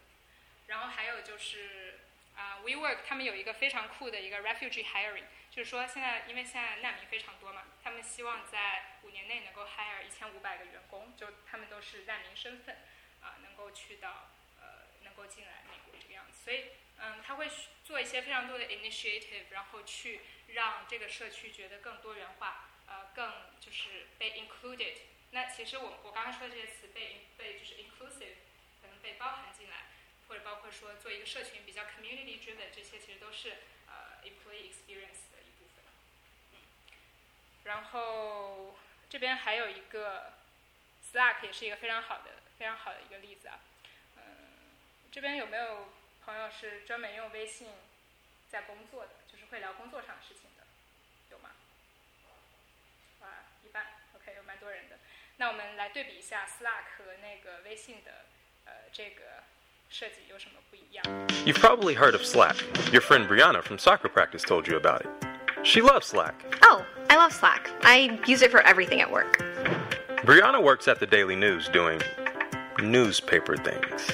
[0.67, 1.99] 然后还有就是
[2.36, 12.78] 啊，WeWork 他们有一个非常酷的一个 refugee hiring，就是说现在因为现在难民非常多嘛，他们希望在五年内能够 hire 一千五百个员工，就他们都是难民身份，
[13.22, 16.38] 啊，能够去到呃，能够进来美国这个样子。
[16.43, 17.50] 所以嗯，他会
[17.84, 20.22] 做一些非常多的 initiative，然后去。
[20.54, 24.98] 让这个社区觉得更多元化，呃，更就是被 included。
[25.32, 28.36] 那其实我我刚刚说的这些词被被就是 inclusive，
[28.80, 29.88] 可能被包含进来，
[30.28, 35.33] 或者包括说做一个社群比较 community driven，这些其实都是呃 employee experience。
[37.65, 38.76] 然后
[39.10, 40.34] 这边还有一个
[41.12, 43.60] Slack 也是一个非常好的非常好的一个例子啊。
[44.17, 44.23] 嗯，
[45.12, 45.89] 这边有没有
[46.26, 47.69] 朋友是专门用微信
[48.49, 49.10] 在工作的？
[49.52, 50.63] 会聊工作上的事情的，
[51.30, 51.52] 有吗？
[53.21, 54.97] 啊，一半，OK，有蛮多人的。
[55.38, 58.26] 那我们来对比一下 Slack 和那个微信的
[58.65, 59.43] 呃这个
[59.91, 61.06] 设计有什么不一样。
[61.45, 62.56] You've probably heard of Slack.
[62.91, 65.22] Your friend Brianna from soccer practice told you about it.
[65.63, 66.58] She loves Slack.
[66.62, 67.69] Oh, I love Slack.
[67.84, 69.38] I use it for everything at work.
[70.17, 72.02] Brianna works at the Daily News doing
[72.82, 74.12] newspaper things.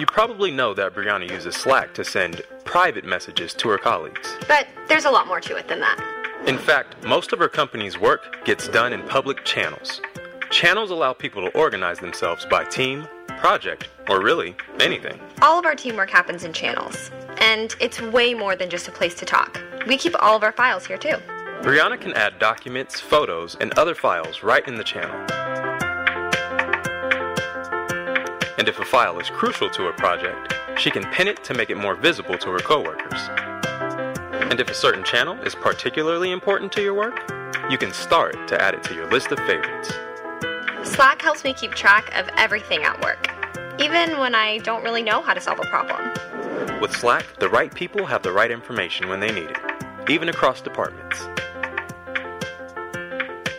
[0.00, 4.36] You probably know that Brianna uses Slack to send private messages to her colleagues.
[4.48, 6.42] But there's a lot more to it than that.
[6.46, 10.00] In fact, most of her company's work gets done in public channels.
[10.50, 13.06] Channels allow people to organize themselves by team,
[13.38, 15.20] project, or really anything.
[15.40, 17.12] All of our teamwork happens in channels.
[17.38, 19.60] And it's way more than just a place to talk.
[19.86, 21.16] We keep all of our files here too.
[21.60, 25.14] Brianna can add documents, photos, and other files right in the channel.
[28.58, 31.68] And if a file is crucial to a project, she can pin it to make
[31.68, 33.28] it more visible to her coworkers.
[34.50, 37.30] And if a certain channel is particularly important to your work,
[37.70, 39.92] you can star it to add it to your list of favorites.
[40.82, 43.28] Slack helps me keep track of everything at work,
[43.78, 46.10] even when I don't really know how to solve a problem.
[46.80, 49.58] With Slack, the right people have the right information when they need it,
[50.08, 51.28] even across departments.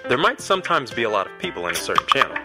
[0.08, 2.38] There might sometimes be a lot of people in a certain channel,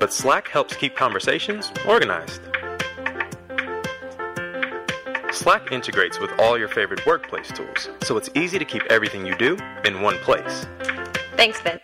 [0.00, 2.40] but Slack helps keep conversations organized.
[5.32, 9.36] Slack integrates with all your favorite workplace tools, so it's easy to keep everything you
[9.36, 10.66] do in one place.
[11.36, 11.80] Thanks, Vin.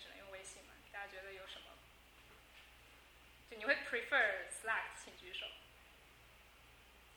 [0.00, 1.72] 只能用微信嘛，大家觉得有什么？
[3.50, 5.46] 就你会 prefer Slack，请举手。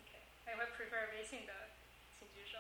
[0.04, 1.70] OK，那你会 prefer 微信的，
[2.18, 2.60] 请举手。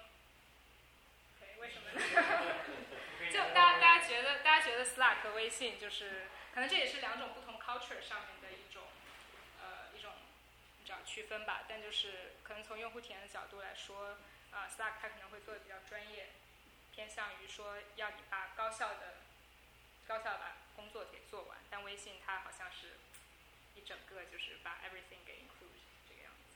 [1.37, 2.01] OK，为什么呢？
[3.31, 8.83] 就大家大家觉得，大家觉得 Slack 和微信就是，可能这也是两种不同 culture 上面的一种，
[9.61, 10.13] 呃，一种
[10.79, 11.65] 你知道区分吧。
[11.67, 14.17] 但就是可能从用户体验的角度来说，
[14.51, 16.29] 啊、s l a c k 它可能会做的比较专业，
[16.93, 19.15] 偏向于说要你把高效的、
[20.07, 21.57] 高效地把工作给做完。
[21.69, 22.97] 但微信它好像是
[23.75, 26.55] 一整个就是把 everything 给 include 这个样子。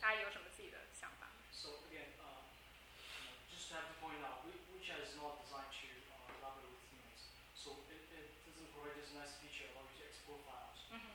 [0.00, 2.46] 大家有什么自己的想法？So again, uh,
[3.50, 6.80] just to have to point out, we- WeChat is not designed to uh, collaborate with
[6.88, 7.28] teammates.
[7.54, 10.80] So it, it doesn't provide this nice feature allow you to export files.
[10.90, 11.06] 嗯哼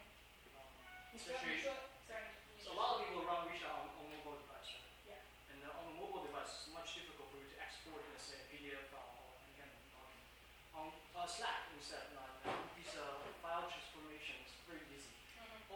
[0.54, 0.70] ，Um,
[1.14, 1.74] 你说你说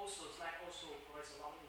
[0.09, 1.68] Also, Slack also provides a lot of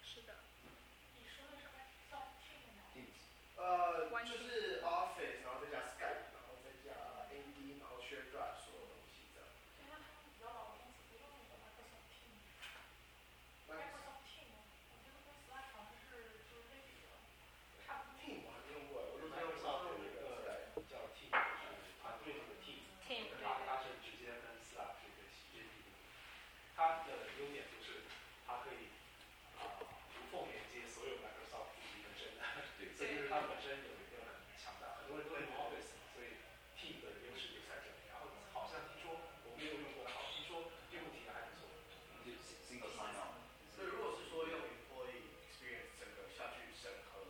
[0.03, 0.35] 是的，
[1.17, 2.89] 你说的是 Microsoft Teams 吗？
[3.57, 6.93] 呃，完全就是 Office，然后再加 Skype，然后再加
[7.33, 9.49] AD，然后 Share Drive 所有东西这样。
[9.81, 12.41] 因为他们比较老的公司不用那个 Microsoft Teams。
[13.69, 14.61] 那 Microsoft Teams，
[14.93, 17.13] 我觉得跟 Slack 好像是就是类比的，
[17.85, 18.21] 差不多。
[18.21, 25.97] Team 我还没用过，我都是用 Microsoft 有一个叫 Team，就是团队这个 Team，Team，对它它是直接跟 Slack 这个接地的。
[26.77, 28.05] 它的优点就是
[28.47, 28.93] 它可以
[29.57, 32.45] 啊、无缝连接所有 Microsoft 自己本身的，
[32.77, 36.37] 对，这就是它本身有一个很强大，很多人都用 Office 嘛，所以
[36.77, 38.05] Team 的优势就在这里。
[38.13, 39.17] 然后好像听说
[39.49, 41.65] 我没有用过，好听说用户体验还不错。
[42.69, 43.41] single sign on。
[43.73, 47.25] 所以如果是说用 Employee Experience 整个下去审核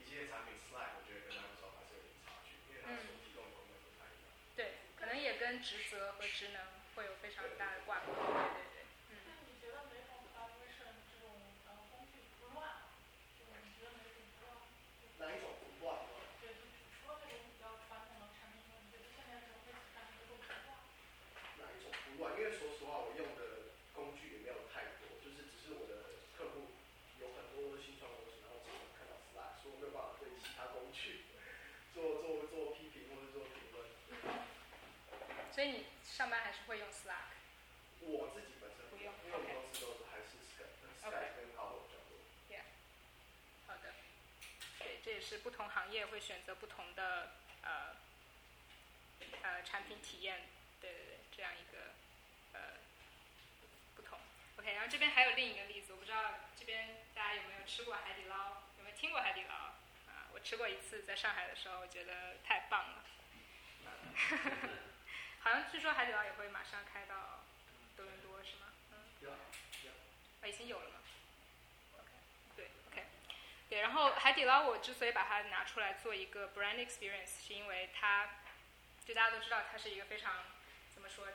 [0.00, 4.32] 一些产品，Slack 我觉得跟 Microsoft 还是有点差距，因为它所提供的功能不太一样。
[4.56, 6.62] 对，可能也职责和职能
[6.94, 8.12] 会有非常大的挂钩。
[8.14, 9.16] 对对对，嗯。
[9.26, 11.28] 那你觉得每种 collaboration 这种
[11.66, 12.94] 呃工具不乱吗？
[13.38, 14.56] 就是你觉得哪种不乱？
[15.18, 16.14] 哪一种不乱呢？
[16.40, 16.62] 对，就
[17.00, 20.78] 除了那种比较传统的产品以外，你觉得现在整个产品都不乱？
[21.60, 22.32] 哪一种不乱？
[22.38, 26.72] 因为说实话，我用的工具也没有太多，就是只是我的客户
[27.20, 31.28] 有很多都是新创公司，然后经常看到 Slack，所以我没有办法对其他工具
[31.92, 33.84] 做做做批评或者做评论。
[35.62, 37.38] 所以你上班还是会用 Slack。
[38.00, 42.18] 我自己本身不用因为我们公司都是还是 Skype、Skype 跟 Outlook 比较多。
[43.68, 43.94] 好的，
[44.80, 47.94] 对，这也是不同行业会选择不同的呃
[49.42, 50.48] 呃产品体验，
[50.80, 51.94] 对对对，这样一个
[52.54, 52.78] 呃
[53.94, 54.18] 不同。
[54.56, 59.54] OK，然后这边还有另一个例子，我不知道这边大家有没有吃过海底捞，有没有听过海底捞
[60.10, 60.26] 啊？
[60.32, 63.04] 我吃过一次，在上海的时候，我觉得太棒了。
[65.42, 67.44] 好像据说海底捞也会马上开到
[67.96, 68.66] 多伦多，是吗？
[68.92, 68.98] 嗯。
[69.20, 69.90] 有有
[70.40, 70.96] 啊，已经有了吗
[71.98, 72.10] ？OK，
[72.56, 73.04] 对，OK，
[73.68, 73.80] 对。
[73.80, 78.28] 然后海底捞，我之所以把它拿出来做一个 brand experience，是因为它，
[79.04, 80.44] 就大家都知道，它是一个非常
[80.94, 81.26] 怎么说，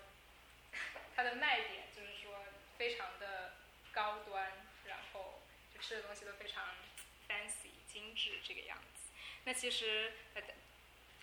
[1.15, 2.45] 它的卖点就是说
[2.77, 3.55] 非常的
[3.91, 4.51] 高端，
[4.85, 5.41] 然后
[5.73, 6.63] 就吃的东西都非常
[7.27, 9.11] fancy 精致这个样子。
[9.43, 10.41] 那其实，呃，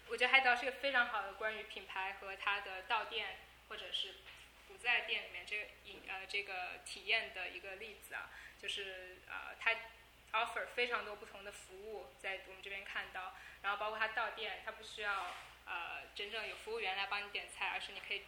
[0.09, 3.39] 我觉得海底捞是一个非常好的关于品牌和它的到店
[3.69, 4.15] 或者是
[4.69, 8.31] 不在店里面这个饮呃这个体验的一个例子啊，
[8.61, 9.75] 就是呃它
[10.33, 15.35] offer 非常多不同的服务在我们这边看到，然后包括它到店，它不需要
[15.67, 18.25] 呃真正有服务员来帮你点菜，而是你可以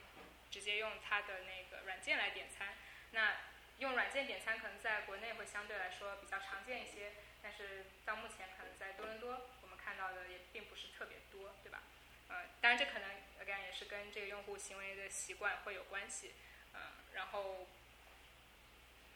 [0.51, 2.75] 直接用它的那个软件来点餐。
[3.13, 3.37] 那
[3.79, 7.13] 用软件点餐可能在国内会相对来说比较常见一些，
[7.43, 9.51] 但是到目前可能在多伦多
[9.97, 11.83] 到的也并不是特别多，对吧？
[12.29, 13.09] 呃，当然这可能
[13.41, 16.35] again 也是跟这个用户行为的习惯会有关系，
[16.73, 16.81] 呃、
[17.15, 17.69] 然后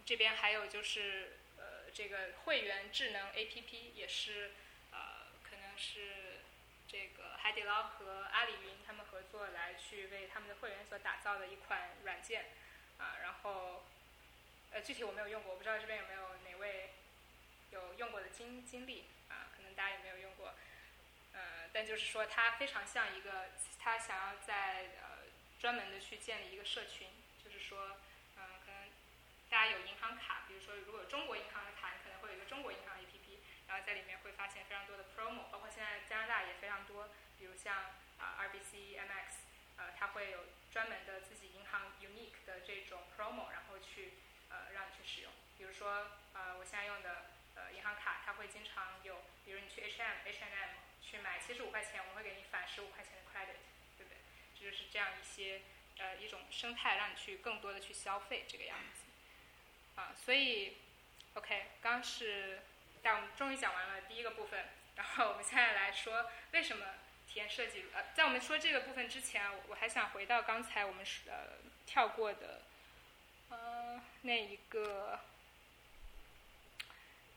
[0.06, 4.52] 这边还有就是呃这个会员智能 APP 也是
[4.92, 6.38] 呃可能是
[6.86, 12.46] 这个海底捞和阿里云他们合作来去为他们的会员所打造的一款软件
[12.98, 13.84] 啊、然后
[14.70, 16.90] 呃具体我没有用过，我不知道这边有没有哪位
[17.70, 20.54] 有用过的经经历啊、可能大家也没有用过。
[21.72, 27.08] 但就是说，它非常像一个，他想要在呃专门的去建立一个社群，
[27.44, 27.98] 就是说，
[28.36, 28.90] 嗯、可能
[29.48, 37.08] 大家有银行卡，比如说如果中国银行的卡，你可能会有一个中国银行 APP，然后在里面会发现非常多的 promo，包括现在加拿大也非常多，
[37.38, 37.74] 比如像
[38.18, 39.28] 啊、RBC、MX，
[39.76, 44.14] 呃，它会有专门的自己银行 unique 的这种 promo，然后去
[44.50, 50.70] 呃让你去使用，比如说呃我现在用的呃银行卡，它会经常有，比如你去 H&M、H&M
[51.10, 53.58] 去买七十五块钱，我会给你返十五块钱的 credit，
[53.98, 54.18] 对不对？
[54.54, 55.62] 这就是这样一些
[55.98, 60.00] 呃一种生态，让你去更多的去消费这个样子。
[60.00, 60.76] 啊，所以
[61.34, 62.60] OK，刚是，
[63.02, 66.86] 但我们终于讲完了第一个部分，然后我们现在来说为什么
[67.26, 67.86] 体验设计。
[67.92, 72.62] 呃，在我们说这个部分之前，我还想回到刚才我们呃跳过的，
[73.48, 75.20] 呃那一个。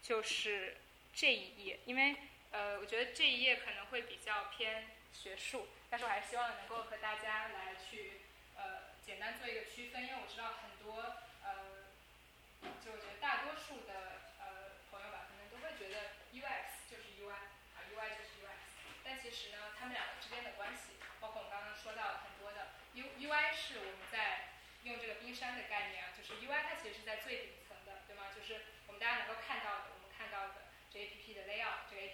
[0.04, 0.76] 就是
[1.14, 2.18] 这一页，因为
[2.54, 8.22] 呃，我觉得这一页可能会比较偏学术，但是我还是希望能够和大家来去
[8.56, 11.02] 呃简单做一个区分，因为我知道很多
[11.42, 11.90] 呃，
[12.86, 17.34] 就我觉得大多数的呃朋友吧，可能都会觉得 UX 就是 UI
[17.74, 18.62] 啊，UI 就是 UX，
[19.04, 28.30] 但其实呢，他们两个之间的关系，包括我们刚刚说到很多的 U UI 是我们在用这个冰山的概念啊，就是 UI 它其实是在最顶层的，对吗？
[28.30, 29.94] 就是我们大家能够看到的。
[30.32, 32.08] 到的这 A P P 的 layout，这个 A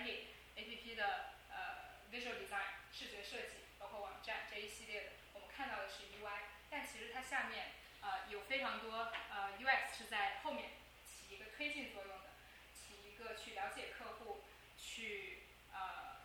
[0.00, 10.70] P P 的 branding，A P P 的呃 visual design 视觉设计，包括网站这一系列的，我们看到的是 U I，但其实它下面呃有非常多呃 U X 是在后面
[11.04, 12.30] 起一个推进作用的，
[12.74, 14.44] 起一个去了解客户，
[14.78, 15.42] 去
[15.72, 16.22] 呃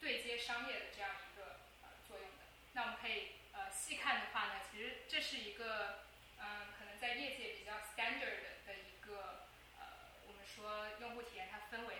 [0.00, 2.44] 对接商业的这样一个呃作用的。
[2.74, 6.04] 那我们可以呃细看的话呢，其实这是一个
[6.38, 9.46] 嗯可能在业界比较 standard 的一个
[9.78, 10.42] 呃我们。
[10.54, 11.94] 说用户体验它分为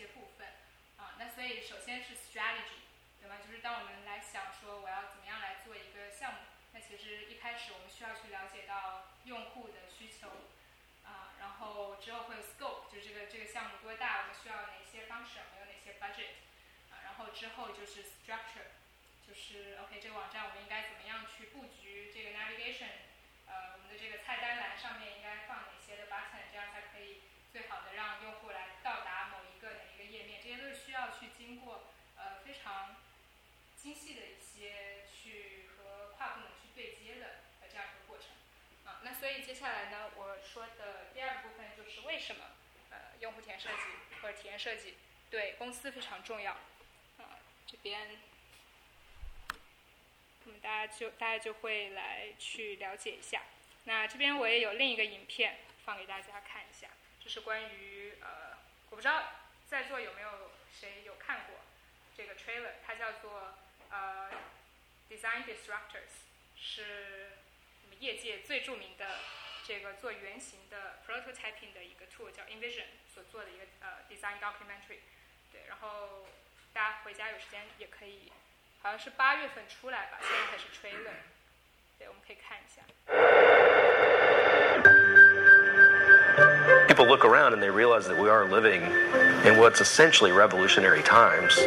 [0.00, 0.48] 些部分
[0.96, 2.88] 啊，那所以首先是 strategy，
[3.20, 3.36] 对吗？
[3.44, 6.40] 就是当我们来想说我要怎么样来做一个项目，
[6.72, 10.48] 那其实一开始我们需要去了解到用户的需求
[11.04, 16.40] 啊，然后之后会有 scope，就是这个这个项目多大，我们需要哪些 function，有哪些 budget
[16.88, 18.72] 啊，然后之后就是 structure，
[19.28, 23.12] 就是 OK 这个网站我们应该怎么样去布局这个 navigation。
[23.50, 27.20] 呃，我们的这个菜单栏上面应该放哪些的 button，这样才可以
[27.50, 32.94] 最好的让用户来到达某一个哪一个页面，这些都是需要去经过呃非常
[33.80, 38.28] 精细的一些去和跨部门去对接的呃这样一个过程。
[38.84, 42.44] 啊，那所以接下来呢，我说的第二个部分就是为什么
[42.90, 44.96] 呃用户体验设计或者体验设计
[45.30, 46.52] 对公司非常重要。
[47.18, 48.18] 啊，这边。
[50.44, 53.42] 那么大家就大家就会来去了解一下。
[53.84, 56.88] 那这边我也有另一个影片放给大家看一下，
[57.22, 58.58] 这是关于呃，
[58.90, 59.22] 我不知道
[59.66, 61.56] 在座有没有谁有看过
[62.16, 63.54] 这个 trailer，它叫做
[63.89, 64.29] 呃
[65.09, 66.25] Design Disruptors，
[66.55, 67.31] 是
[67.83, 69.05] 我们业界最着名的
[69.65, 74.99] 这个做原型的 prototyping 的一个 tool，叫 Envision 所做的一个呃 design documentary。
[75.51, 76.27] 对，然后
[76.73, 78.31] 大家回家有时间也可以。
[78.81, 81.15] 好像是八月份出来吧，现在还是 trailer。
[81.97, 82.83] 对，我们可以看一下。
[86.87, 88.83] People look around and they realize that we are living
[89.43, 91.57] in what's essentially revolutionary times.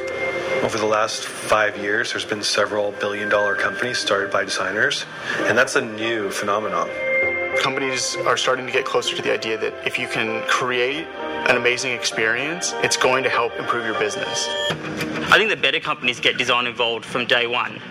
[0.63, 5.05] Over the last five years, there's been several billion dollar companies started by designers,
[5.39, 6.89] and that's a new phenomenon.
[7.61, 11.05] Companies are starting to get closer to the idea that if you can create
[11.49, 14.47] an amazing experience, it's going to help improve your business.
[15.29, 17.81] I think the better companies get design involved from day one.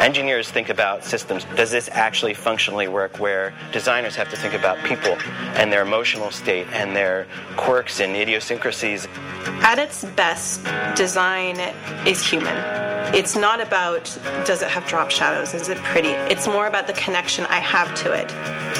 [0.00, 1.44] Engineers think about systems.
[1.56, 3.18] Does this actually functionally work?
[3.18, 5.16] Where designers have to think about people
[5.56, 7.26] and their emotional state and their
[7.56, 9.08] quirks and idiosyncrasies.
[9.62, 10.64] At its best,
[10.96, 11.58] design
[12.06, 12.56] is human.
[13.14, 14.04] It's not about
[14.46, 15.52] does it have drop shadows?
[15.52, 16.10] Is it pretty?
[16.32, 18.30] It's more about the connection I have to it.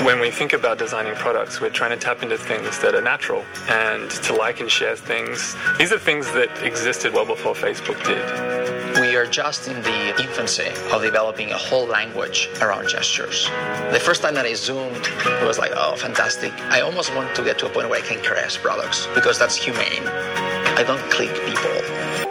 [0.07, 3.45] When we think about designing products, we're trying to tap into things that are natural
[3.69, 5.55] and to like and share things.
[5.79, 8.82] These are things that existed well before Facebook did.
[9.01, 13.49] We are just in the infancy of developing a whole language around gestures.
[13.91, 16.53] The first time that I zoomed, it was like, oh, fantastic.
[16.71, 19.57] I almost want to get to a point where I can caress products because that's
[19.57, 20.07] humane.
[20.07, 22.23] I don't click people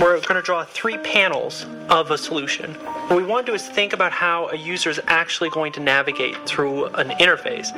[0.00, 2.72] we're going to draw three panels of a solution.
[3.08, 5.80] What we want to do is think about how a user is actually going to
[5.80, 7.70] navigate through an interface.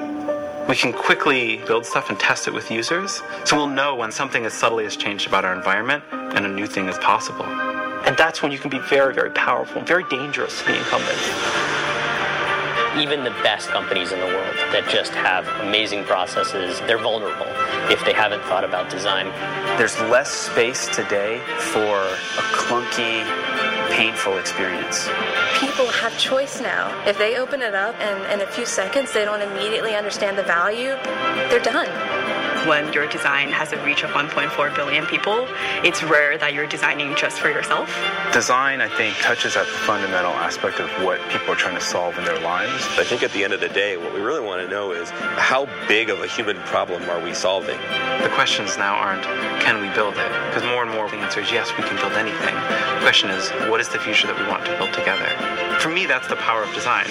[0.69, 4.47] We can quickly build stuff and test it with users, so we'll know when something
[4.47, 7.45] as subtly has changed about our environment and a new thing is possible.
[7.45, 11.19] And that's when you can be very, very powerful, very dangerous to the incumbent
[12.99, 17.47] even the best companies in the world that just have amazing processes, they're vulnerable
[17.91, 19.27] if they haven't thought about design.
[19.79, 23.25] There's less space today for a clunky,
[23.93, 25.09] painful experience.
[25.61, 26.91] People have choice now.
[27.07, 30.43] If they open it up and in a few seconds they don't immediately understand the
[30.43, 30.97] value,
[31.49, 31.89] they're done.
[32.67, 35.47] when your design has a reach of 1.4 billion people,
[35.83, 37.89] it's rare that you're designing just for yourself.
[38.33, 42.17] Design, I think, touches at the fundamental aspect of what people are trying to solve
[42.19, 42.87] in their lives.
[42.99, 45.11] I think at the end of the day, what we really want to know is
[45.11, 47.79] how big of a human problem are we solving?
[48.23, 49.25] The questions now aren't,
[49.61, 50.29] can we build it?
[50.49, 52.55] Because more and more the answer is yes, we can build anything.
[52.55, 55.27] The question is, what is the future that we want to build together?
[55.81, 57.11] For me, that's the power of design.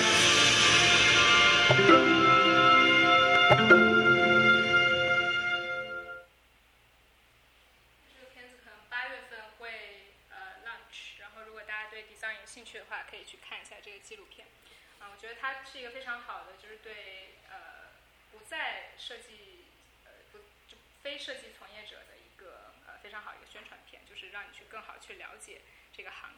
[25.22, 25.51] 了解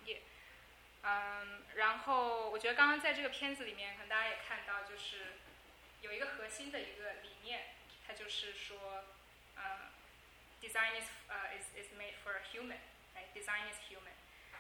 [0.06, 0.22] 业。
[1.04, 5.34] 嗯，然后我觉得刚刚在这个片子里面，可能大家也看到，就是
[6.02, 7.76] 有一个核心的一个理念，
[8.08, 9.04] 它就是说，
[9.56, 9.92] 呃
[10.62, 12.78] ，design is 呃、is is made for human，
[13.16, 14.16] 哎，design is human，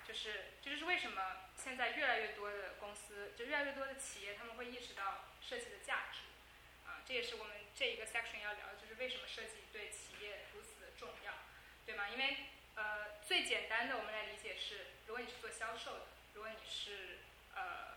[0.06, 6.20] 就是这就是为什么现在越来越多的公司，就越来越多的企业，他们会意识到设计的价值，
[6.86, 11.34] 啊，这也是我们这一个 section 要聊的，就是为什么设计对企业如此的重要，
[11.86, 12.10] 对吗？
[12.10, 12.38] 因为
[12.76, 16.06] 呃，最简单的我们来理解是，如果你是做销售的。
[16.34, 17.20] 如果你是
[17.54, 17.94] 呃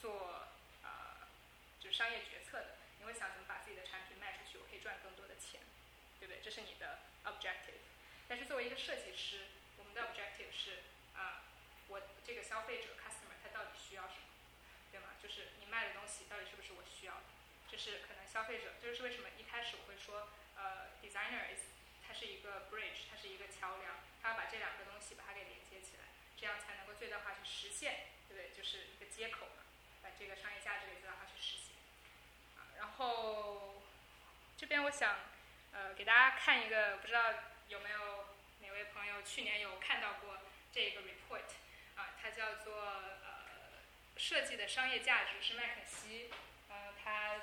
[0.00, 0.48] 做
[0.82, 1.28] 呃
[1.78, 5.60] 就是商业决策的，你会想怎么把自己的产品卖出去，我可以赚更多的钱，
[6.18, 6.40] 对不对？
[6.42, 7.84] 这是你的 objective。
[8.26, 10.80] 但是作为一个设计师，我们的 objective 是
[11.12, 11.44] 啊、
[11.88, 14.32] 我这个消费者 customer 他到底需要什么，
[14.90, 15.08] 对吗？
[15.22, 17.28] 就是你卖的东西到底是不是我需要的？
[17.70, 21.68] 这是可能消费者，这就是为什么一开始我会说呃 designer is
[22.08, 26.08] 它是一个 bridge，它是一个桥梁，它要把这两个东西把它给连接起来。
[26.40, 28.50] 这样才能够最大化去实现，对不对？
[28.56, 29.66] 就是一个接口嘛，
[30.00, 31.74] 把这个商业价值给最大化去实现。
[32.56, 33.82] 啊，然后
[34.56, 35.16] 这边我想
[35.72, 37.34] 呃给大家看一个，不知道
[37.66, 38.28] 有没有
[38.60, 40.38] 哪位朋友去年有看到过
[40.72, 41.42] 这个 report
[41.96, 43.82] 啊，它叫做呃
[44.16, 46.30] 设计的商业价值是麦肯锡，
[46.70, 47.34] 嗯、他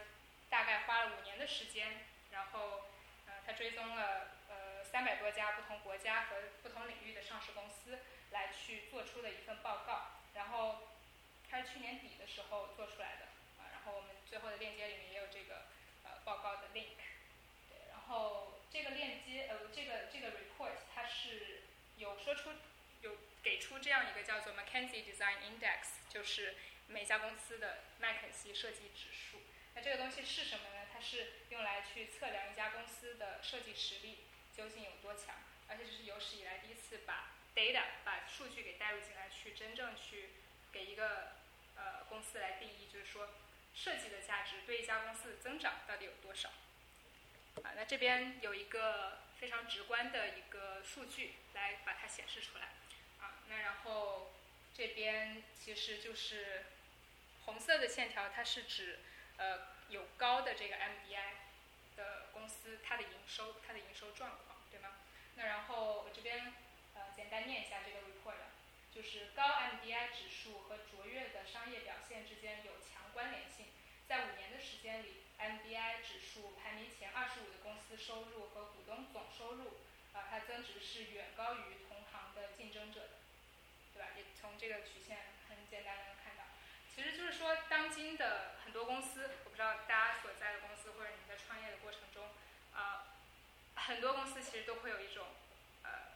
[0.50, 2.92] 大概花了五年的时间，然后
[3.28, 4.35] 呃他追踪了
[4.96, 8.00] 三百多家不同国家和不同领域的上市公司。
[8.32, 10.90] 来去做出的一份报告，然后
[11.50, 13.28] 它是去年底的时候做出来的
[13.62, 15.68] 啊，然后我们最后的链接里面也有这个
[16.04, 17.00] 呃报告的 link，
[17.70, 21.64] 对，然后这个链接呃这个这个 report 它是
[21.96, 22.52] 有说出
[23.02, 26.56] 有给出这样一个叫做 McKinsey Design Index，就是
[26.88, 29.40] 每家公司的麦肯锡设计指数。
[29.76, 30.88] 那这个东西是什么呢？
[30.92, 34.26] 它是用来去测量一家公司的设计实力
[34.56, 35.36] 究竟有多强，
[35.68, 40.30] 而且这是有史以来第一次把 data 把数据给带入进来，去真正去
[40.72, 41.34] 给一个
[41.76, 43.30] 呃公司来定义，就是说
[43.76, 46.50] 设计的价值对一家公司的增长到底有多少。
[47.64, 52.66] 啊，那这边有一个非常直观的一个数据来把它显示出来。
[53.20, 54.34] 啊，那然后
[54.74, 56.66] 这边其实就是
[57.46, 59.00] 红色的线条，它是指
[59.38, 61.45] 呃有高的这个 MBI
[61.96, 64.90] 的公司，它的营收，它的营收状况，对吗？
[65.36, 66.54] 那然后我这边。
[66.96, 68.40] 呃，简单念一下这个 report，
[68.90, 73.66] 就是高 MBI 指数和卓越的商业表现之间有强关联性。
[74.08, 79.76] 在五年的时间里，MBI 指数排名前二十五的公司收入和股东总收入，
[80.14, 83.20] 啊、它增值是远高于同行的竞争者的，
[83.94, 84.08] 对吧？
[84.16, 85.18] 也从这个曲线
[85.50, 86.15] 很简单，
[86.96, 92.24] 其实就是说，当今的很多公司，我不知道大家所在的公司或者你们在创业的过程中，
[92.74, 93.04] 啊、
[93.76, 95.28] 呃，很多公司其实都会有一种。
[95.84, 96.16] 呃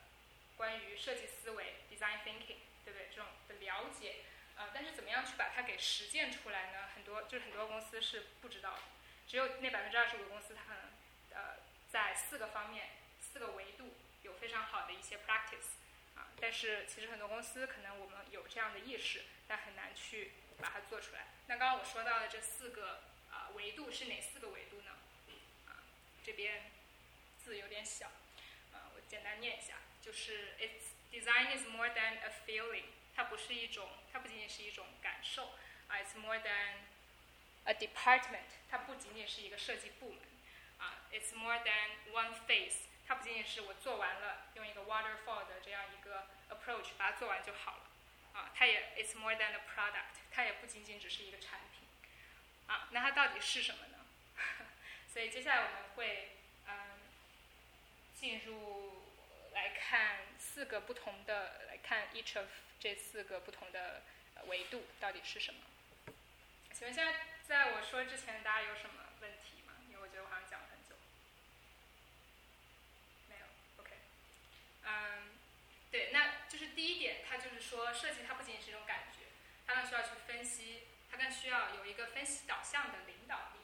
[0.60, 3.08] 关于设计思维 （design thinking），对不对？
[3.10, 4.26] 这种的了解，
[4.58, 6.90] 呃，但是怎么样去把它给实践出来呢？
[6.94, 8.82] 很多就是很多公司是不知道的，
[9.26, 10.92] 只有那百分之二十五的公司，它可能
[11.32, 11.60] 呃
[11.90, 12.90] 在四个方面、
[13.22, 15.80] 四个维度有非常好的一些 practice。
[16.42, 21.28] 但是其实很多公司可能我们有这样的意识，但很难去把它做出来。
[21.48, 24.92] 那刚刚我说到的这四个啊维度是哪四个维度呢？
[25.68, 25.84] 啊，
[26.24, 26.72] 这边
[27.44, 28.08] 字有点小，
[28.74, 29.76] 啊，我简单念一下。
[30.02, 32.86] 就是 its design is more than a feeling，
[33.16, 35.54] 它不是一种，它不仅仅是一种感受
[35.88, 36.74] 啊，it's more than
[37.66, 40.22] a department，它不仅仅是一个设计部门
[40.78, 47.82] 啊，it's more than one phase，它不仅仅是我做完了用一个 waterfall 的这样一个 approach 把它做完就好了
[48.40, 51.88] 啊，它也 it's more than a product，它也不仅仅只是一个产品
[52.68, 54.06] 啊，那它到底是什么呢？
[55.12, 56.38] 所以接下来我们会
[56.68, 57.00] 嗯
[58.16, 59.10] 进入。
[59.52, 62.48] 来看四个不同的，来看 each of
[62.80, 64.04] 这四个不同的
[64.46, 65.60] 维度到底是什么。
[66.72, 67.14] 请问现在
[67.46, 69.74] 在我说之前，大家有什么问题吗？
[69.90, 70.96] 因为我觉得我好像讲了很久。
[74.90, 75.30] 嗯，
[75.92, 79.30] 对，那就是第一点，它就是说设计它不仅仅是一种感觉，
[79.68, 83.62] 它更需要去分析，它更需要有一个分析导向的领导力。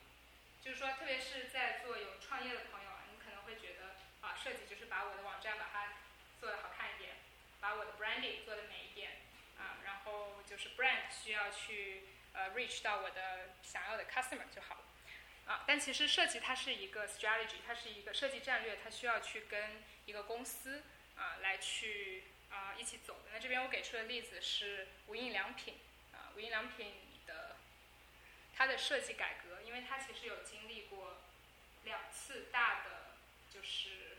[0.61, 5.93] 就是说，特别是在做有创业的朋友啊，你可能会觉得啊，设计就是把我的网站把它
[6.39, 7.17] 做得好看一点，
[7.59, 9.21] 把我的 branding 做得美一点
[9.57, 12.03] 啊，然后就是 brand 需要去
[12.33, 14.81] 呃 reach 到我的想要的 customer 就好了。
[15.45, 20.83] 啊，但其实设计它是一个 strategy，它是一个设计战略，它需要去跟一个公司
[21.17, 23.31] 啊来去啊一起走的。
[23.33, 25.75] 那这边我给出的例子是无印良品
[26.13, 26.93] 啊，无印良品
[27.25, 27.57] 的
[28.55, 31.21] 它的设计改革，因为它其实有经历过
[31.83, 33.17] 两次大的
[33.51, 34.17] 就是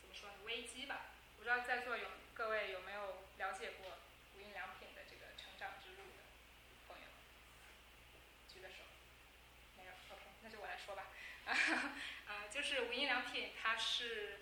[0.00, 1.06] 怎么说呢危机吧。
[1.36, 3.98] 不知道在座有各位有没有了解过
[4.36, 6.22] 无印良品的这个成长之路的
[6.86, 7.06] 朋友？
[8.52, 8.76] 举个手。
[9.76, 11.06] 没有，OK，那就我来说吧。
[12.26, 14.40] 啊，就是无印良品，它是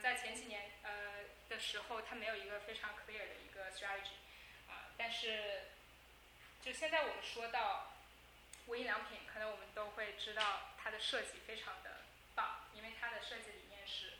[0.00, 4.16] 在前几年呃的时候，它没有一个非常 clear 的一个 strategy
[4.68, 5.64] 啊，但是
[6.62, 7.92] 就现在我们说到
[8.66, 12.02] 无印良品，可能我们都会知道它的设计非常的
[12.34, 14.12] 棒，因为它的设计理念是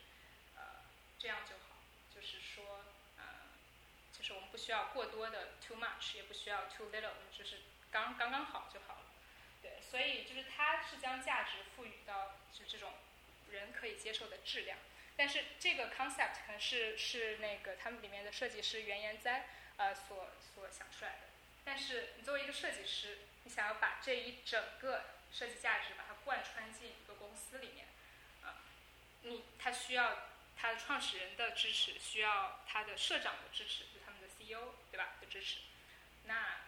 [0.56, 0.62] 呃
[1.18, 1.76] 这样就好，
[2.14, 2.84] 就是说
[3.18, 3.24] 呃
[4.12, 7.60] 就是我们不需要过多的 too much，也不需要 too little，就是
[7.90, 9.06] 刚刚刚好就好了。
[9.62, 12.92] 对，所以就是它是将价值赋予到就这种
[13.50, 14.78] 人可以接受的质量，
[15.16, 19.46] 但是这个 concept 可能是是那个他们里面的设计师袁岩哉
[19.76, 21.28] 呃所所想出来的，
[21.64, 27.86] 但是你作为一个设计师，你想要把这一整个设计价值把它贯穿进一个公司里面，
[28.42, 28.60] 啊，
[29.22, 35.14] 你他需要他的创始人的支持，需要他的社长的支持，就他们的 CEO 对吧？
[35.20, 35.60] 的支持，
[36.24, 36.58] 那。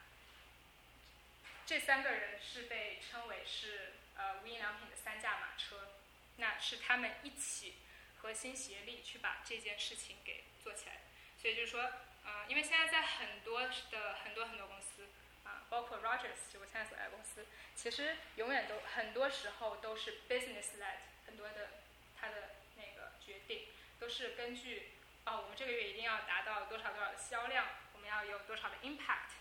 [1.69, 5.97] 这三个人是被称为是呃无印良品的三驾马车，
[6.39, 7.75] 那是他们一起
[8.21, 11.01] 核心协力去把这件事情给做起来。
[11.37, 11.81] 所以就是说，
[12.25, 15.09] 呃，因为现在在很多的很多很多公司
[15.45, 21.83] 啊，包括 Rogers 就我现在所在的公司，其实永远都很多时候都是 business led，很多的
[22.21, 24.91] 它的那个决定都是根据
[25.25, 29.39] 哦，我们这个月一定要达到多少多少的销量，我们要有多少的 impact，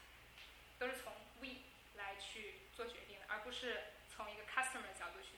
[0.79, 1.61] 都是从 we。
[1.97, 5.29] 来去做决定的，而不是从一个 customer 的角度去。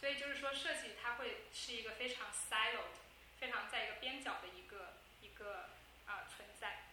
[0.00, 2.98] 所以就是说，设计它会是一个非常 siloed、
[3.40, 5.70] 非常在一个边角的一个一个
[6.06, 6.84] 啊存在。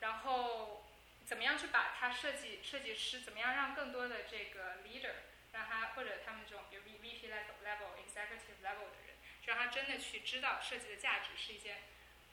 [0.00, 0.84] 然后
[1.26, 5.12] 怎么样去把它设计设计师怎么样让更多的这个 leader
[5.52, 11.82] 让他或者他们这种比如 V V P level level executive level 的人，让他真的去知道设计的价值是一件，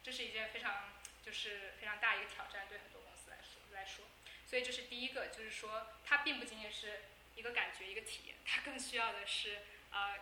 [0.01, 4.05] 这是一件非常就是非常大一个挑战，对很多公司来说来说。
[4.45, 7.01] 所以这是第一个，就是说它并不仅仅是
[7.37, 9.59] 一个感觉、一个体验，它更需要的是
[9.91, 10.17] 呃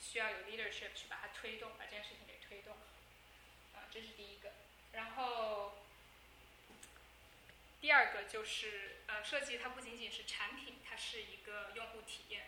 [0.00, 2.74] 需要有 leadership 去把它推动，把这件事情给推动。
[3.74, 4.54] 啊，这是第一个。
[4.92, 5.84] 然后
[7.80, 12.46] 第二个就是呃设计它不仅仅是产品，它是一个用户体验。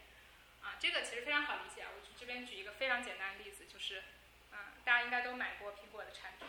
[0.63, 1.91] 啊，这个其实非常好理解啊。
[1.95, 4.03] 我这边举一个非常简单的例子，就是
[4.51, 6.49] 嗯大家应该都买过苹果的产品，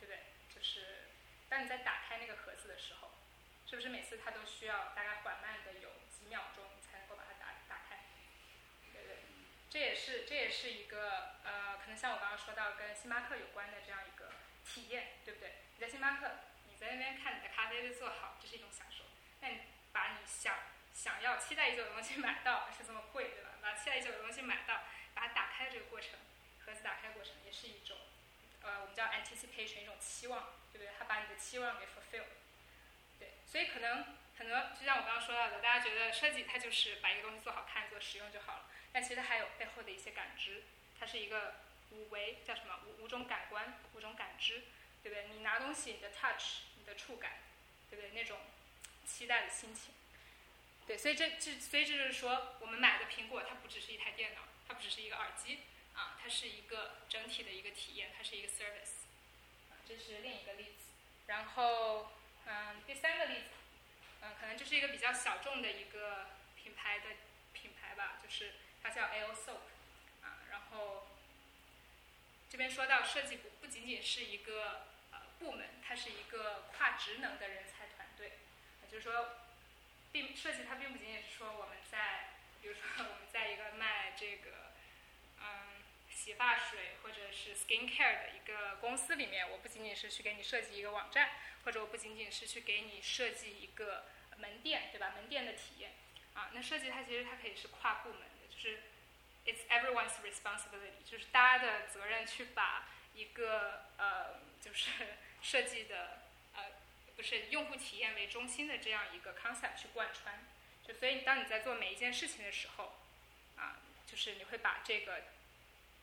[0.00, 0.20] 对不对？
[0.54, 1.04] 就是
[1.50, 3.10] 当你在打开那个盒子的时候。
[3.66, 8.04] 是不是每次它都需要大概缓慢的有几秒钟才能够把它打打开？
[8.92, 9.16] 对对，
[9.74, 14.30] 这也是这也是一个呃，可能像我刚刚说到跟星巴克有关的这样一个
[14.64, 15.66] 体验，对不对？
[15.74, 16.30] 你在星巴克，
[16.70, 19.02] 你在那边看你的咖啡被做好，这是一种享受。
[19.40, 19.58] 那你
[19.90, 20.54] 把你想
[20.94, 23.50] 想要期待已久的东西买到， 而且这么贵，对吧？
[23.60, 26.10] 把期待已久的东西买到，把它打开的这个过程，
[26.64, 27.96] 盒子打开过程也是一种
[28.62, 30.94] 呃，我们叫 anticipation，一种期望，对不对？
[30.96, 32.26] 它把你的期望给 fulfill
[33.18, 33.32] 对。
[33.44, 34.06] 所以可能
[34.38, 38.66] 很多，就像我刚刚说到的，大家觉得设计它就是把一个东西做好看、做实用就好了。
[38.94, 40.62] 但其实还有背后的一些感知，
[40.98, 41.56] 它是一个
[41.90, 42.80] 五维，叫什么？
[42.86, 44.62] 五五种感官，五种感知，
[45.02, 45.26] 对不对？
[45.34, 47.38] 你拿东西，你的 touch，你的触感，
[47.90, 48.12] 对不对？
[48.12, 48.38] 那种
[49.04, 49.92] 期待的心情，
[50.86, 50.96] 对。
[50.96, 55.58] 所以这这，所以这就是说，我们买的苹果，它不只是一台电脑，它不只是一个耳机，
[55.92, 59.04] 啊，它是一个整体的一个体验，它是一个 service，
[59.86, 60.92] 这是另一个例子。
[61.26, 62.12] 然后。
[62.46, 63.48] 嗯，第三个例子，
[64.20, 66.26] 嗯，可能就是一个比较小众的一个
[66.62, 67.06] 品牌的
[67.54, 68.52] 品牌吧，就是
[68.84, 69.66] 它叫 L Soap，
[70.22, 71.08] 啊，然后
[72.48, 78.38] 这边说到设计不不仅仅是一个呃部门，它是一个跨职能的人才团队，
[78.92, 79.38] 就是说，
[80.12, 82.28] 并设计它并不仅仅是说我们在，
[82.62, 84.70] 比如说我们在一个卖这个，
[85.40, 85.82] 嗯。
[86.16, 91.32] 洗发水或者是 skin care 的一个公司里面，我不仅仅是去给你设计一个网站，
[91.64, 94.06] 或者我不仅仅是去给你设计一个
[94.38, 95.12] 门店，对吧？
[95.16, 95.90] 门店的体验，
[96.34, 98.20] 啊，那设计它其实它可以是跨部门，
[98.70, 98.80] 是
[99.44, 104.90] it's everyone's responsibility，就是大家的责任去把一个呃就是
[105.42, 106.22] 设计的
[106.54, 106.62] 呃
[107.14, 110.42] 不是用户体验为中心的这样一个 concept 去贯穿。
[110.86, 112.94] 就所以当你在做每一件事情的时候，
[113.56, 115.22] 啊，就是你会把这个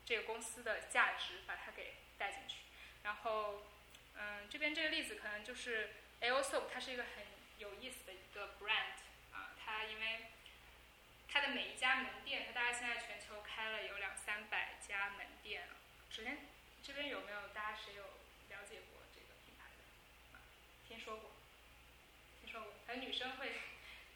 [0.05, 2.57] 这个公司的价值把它给带进去。
[3.03, 3.63] 然后，
[4.15, 7.25] 嗯，这边这个例子可能就是 AO Soap，它是一个很
[7.59, 9.01] 有意思的一个 brand
[9.33, 10.25] 啊，它因为
[11.31, 15.63] 它的每一家门店，它大概现在全球开了有两三百家门店。
[16.09, 16.39] 首先，
[16.83, 18.03] 这边有没有大家谁有
[18.49, 20.39] 了解过这个品牌的？
[20.85, 21.31] 听说过，
[22.41, 23.61] 听说过，可能女生会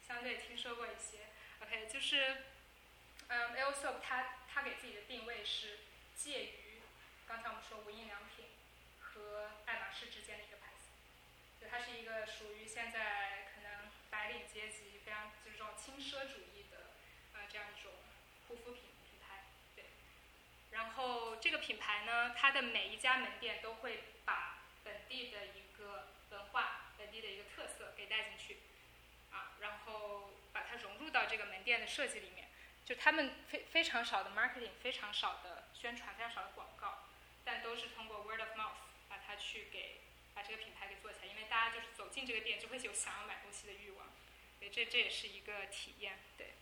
[0.06, 1.28] 相对听说过一些。
[1.62, 2.44] OK，就是，
[3.28, 5.78] 嗯，AO Soap 它它给自己的定位是
[6.14, 6.82] 介于
[7.26, 8.44] 刚才我们说无印良品
[9.00, 10.92] 和爱马仕之间的一个牌子，
[11.58, 16.55] 就它是一个属于现在可能白领阶级非常就是这种轻奢主义
[18.56, 19.44] 护肤品品牌，
[19.74, 19.84] 对。
[20.70, 28.58] 然后这个品牌呢，它的每一家门店都会把本地的一个文化、本地的一个特色给带进去，
[29.30, 32.48] 啊，然后把它融入到这个门店的设计里面。
[32.84, 37.08] 就他们非非常少的 marketing，非常少的宣传，非常少的广告，
[37.44, 38.78] 但都是通过 word of mouth
[39.08, 40.02] 把它去给
[40.34, 44.06] 把这个品牌给做起来，因为大家就是走进这个店就会有想要买东西的欲望，
[44.60, 46.54] 对，这这也是一个体验，对。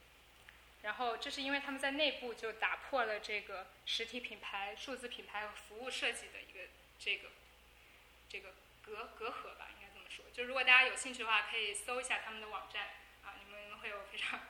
[0.84, 6.68] 然后这是因为他们在内部就打破了这个实体品牌、数字品牌和服务设计的一个
[6.98, 7.30] 这个
[8.28, 10.26] 这个隔隔阂吧，应该这么说。
[10.34, 12.88] 就如果大家有兴趣的话，可以搜一下他们的网站
[13.24, 14.40] 啊，你们会有非常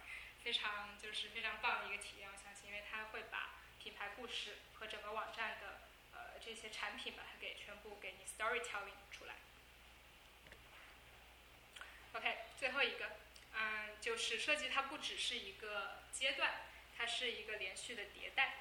[0.42, 5.82] 非常就是非常棒的一个体验，我相信，因为他会把品牌故事和整个网站的
[6.12, 9.36] 呃这些产品把它给全部给你 storytelling 出来。
[12.14, 13.06] OK，最后一个，
[13.54, 16.62] 嗯，就是设计它不只是一个阶段，
[16.96, 18.54] 它是一个连续的迭代，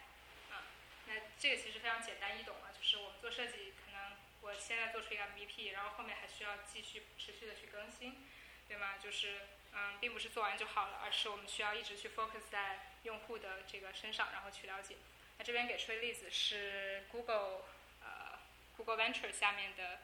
[0.51, 0.65] 啊，
[1.07, 8.27] 那这个其实非常简单易懂啊，就是我们做设计，可能我现在做出一个 MVP，然后后面还需要继续持续的去更新，
[8.67, 8.97] 对吗？
[8.97, 9.41] 就是
[9.73, 14.95] 嗯，并不是做完就好了，而是我们需要一直去 focus 在用户的这个身上，然后去了解。
[15.39, 17.63] 那这边给出的例子是 Google
[18.03, 18.37] 呃
[18.77, 20.01] Google Venture 下面的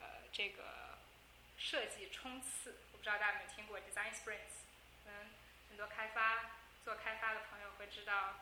[0.00, 0.98] 呃这个
[1.58, 4.68] 设计冲刺，不知道大家有没有听过 Design Sprints，
[5.02, 5.32] 可能
[5.70, 6.50] 很多开发
[6.84, 8.40] 做开发的朋友会知道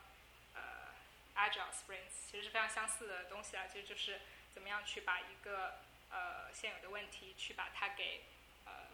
[0.52, 0.90] 呃
[1.36, 4.20] Agile Sprints，其实是非常相似的东西啊，其实就是
[4.52, 5.78] 怎么样去把一个
[6.10, 8.24] 呃现有的问题去把它给
[8.64, 8.90] 呃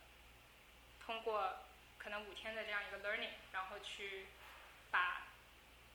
[1.01, 1.65] 通过
[1.97, 4.27] 可能五天的这样一个 learning，然后去
[4.91, 5.23] 把，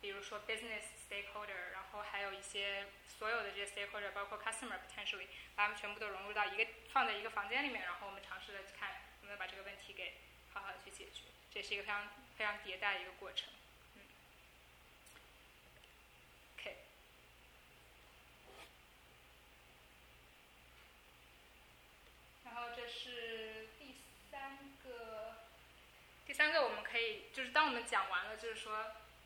[0.01, 8.89] 比如说 business stakeholder，然后还有一些所有的这些 stakeholder，包括 customer potentially，把他们全部都融入到一个放在一个房间里面，然后我们尝试着去看
[9.29, 10.15] 能把这个问题给
[10.53, 11.23] 好好的去解决，
[11.53, 13.47] 这是一个非常非常迭代的一个过程。
[13.95, 14.01] 嗯。
[22.45, 23.95] 然后这是第
[24.31, 25.35] 三个，
[26.25, 28.75] 第三个我们可以就是当我们讲完了，就是说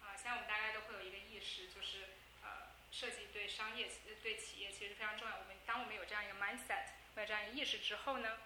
[0.01, 2.10] 啊、现在我们大家都会有一个意识，就是
[2.43, 3.89] 呃，设计对商业
[4.22, 5.38] 对企业其实非常重要。
[5.38, 8.38] 我们当我们有这样一个 mindset，有这样一个意识之后呢，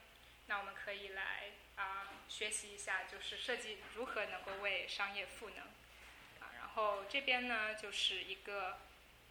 [0.47, 5.59] 那我们可以来啊、学习一下，就是设计如何能够为商业赋能
[6.39, 6.51] 啊。
[6.57, 8.79] 然后这边呢就是一个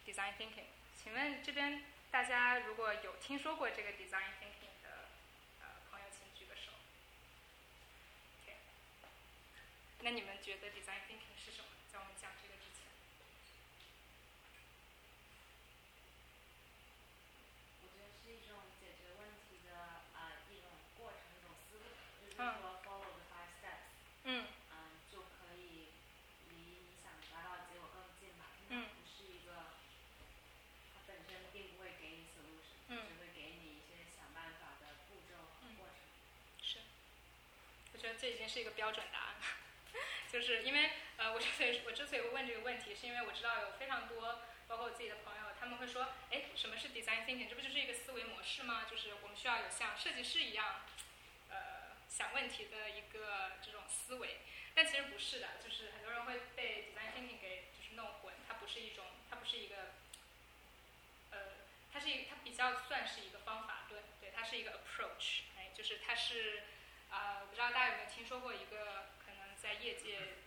[0.07, 5.09] design thinking，请问这边大家如果有听说过这个 design thinking 的
[5.61, 6.71] 呃朋友，请举个手。
[8.45, 8.57] OK，
[10.03, 11.69] 那你们觉得 design thinking 是什么？
[11.93, 12.85] 在我们讲这个之前，
[17.81, 21.89] 我觉得是一种解决问题的呃一种过程，一种思路，
[22.21, 23.89] 就是嗯说 follow the five steps，
[24.25, 25.89] 嗯嗯，就可以
[26.53, 28.45] 离你想达到的结果更近吧。
[28.69, 29.73] 嗯不是一个，
[30.93, 35.97] 它本身并不会给你 solution，嗯只会给你一些想办法的步骤和过程。
[36.61, 36.85] 是，
[37.95, 39.47] 我觉得这已经是一个标准答案了。
[40.33, 47.49] 就是因为呃，我之所以我之所以会问这个问题，是因为我知道有非常多，包括我自己的朋友，他们会说，哎，什么是 design thinking？
[47.49, 48.85] 这不就是一个思维模式吗？
[48.91, 50.83] 就是我们需要有像设计师一样，
[51.51, 54.41] 呃，想问题的一个这种思维。
[54.74, 59.95] 但其实不是的，就是很多人会被 design thinking 给就是弄混，它不是一种，它不是一个，
[61.31, 61.39] 呃，
[61.93, 66.64] 它是一它比较算是一个方法论，对，它是一个 approach，哎，就是它是。
[67.11, 70.39] 啊、我不知道大家有没有听说过一个可能在业界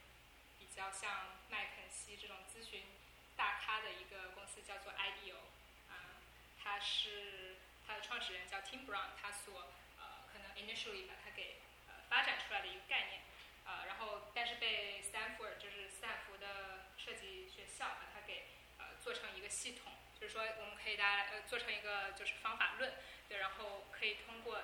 [0.60, 2.84] 比较像麦肯锡这种咨询
[3.36, 5.38] 大咖的一个公司，叫做 IDEO，
[5.90, 6.22] 啊、
[6.62, 7.58] 它是
[7.88, 11.58] 它的创始人叫 Tim Brown，他所呃可能 initially 把它给
[11.88, 13.22] 呃发展出来的一个概念，
[13.66, 18.46] 呃，然后但是被 Stanford 就是斯坦福的设计学校把它给
[18.78, 22.94] 呃做成一个系统，就是说我们可以大家呃做成一个就是方法论，
[23.28, 24.62] 对，然后可以通过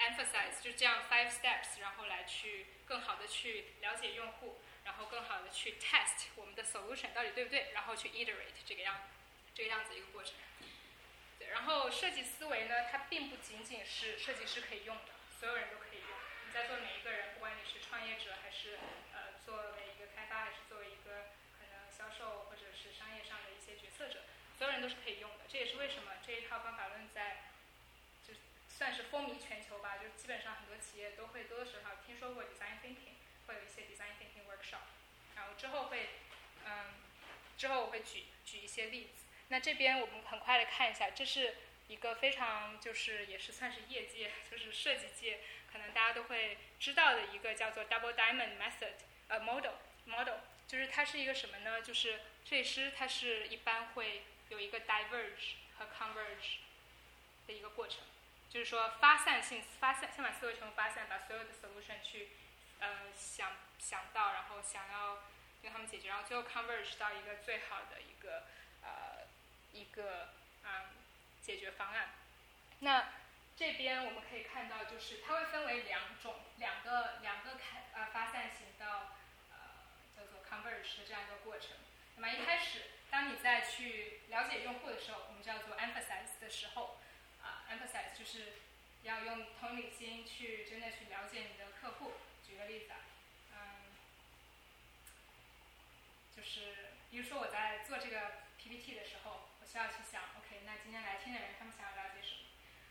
[0.00, 9.08] emphasize 就这样 five steps，然后来去更好的去了解用户，然后更好的去 test 我们的 solution 到底对不对，然后去 iterate 这个样
[9.54, 10.34] 这个样子一个过程。
[11.38, 16.08] 对，然后设计思维呢，它并不仅仅是设计师可以用的，所有人都可以用。
[16.46, 18.78] 你在座每一个人，不管你是创业者还是
[19.12, 24.24] 呃作为一个开发，还是作为一个可能销售或者是商业上的一些决策者，
[24.58, 25.44] 所有人都是可以用的。
[25.48, 27.49] 这也是为什么这一套方法论在
[28.80, 34.88] 算是风靡全球吧，就基本上很多企业都会多多少少听说过 design thinking，会有一些 design thinking workshop。
[35.36, 36.08] 然后之后会
[36.64, 36.94] 嗯，
[37.58, 39.26] 之后我会举举一些例子。
[39.48, 41.56] 那这边我们很快的看一下，这是
[41.88, 48.94] 一个非常就是也是算是业界，就是设计界可能大家都会知道的一个叫做 Double Diamond Method，
[49.28, 49.74] 呃 model
[50.06, 51.82] model，就是它是一个什么呢？
[51.82, 52.12] 就是
[52.46, 56.60] 设计师他是一般会有一个 diverge 和 converge
[57.46, 57.98] 的一个过程，
[58.50, 62.30] 就是说发散性发散，先把思维全部发散，把所有的 solution 去
[62.80, 65.20] 呃想想到，然后想要
[65.62, 68.42] 跟他们解决，然后最后 converge 到一个最好的一个
[68.82, 69.30] 呃。
[69.72, 70.30] 一个
[70.64, 70.90] 嗯
[71.40, 72.08] 解决方案。
[72.80, 73.12] 那
[73.56, 79.14] 这边我们可以看到，就是它会分为两种，两个两个开呃发散型到
[79.52, 79.86] 呃
[80.16, 81.76] 叫做 converge 的这样一个过程。
[82.16, 82.82] 那么一开始，
[83.12, 86.98] 当你在去了解用户的时候，我们叫做 emphasize 的时候，
[87.70, 88.60] emphasize 就是
[89.02, 92.12] 要用同理心去真的去了解你的客户。
[92.46, 92.98] 举个例子啊，
[93.54, 93.94] 嗯，
[96.36, 99.46] 就是比如说我在做这个 PPT 的时候。
[99.60, 102.42] 我需要去想，OK，那今天来听的人他们想要了解什么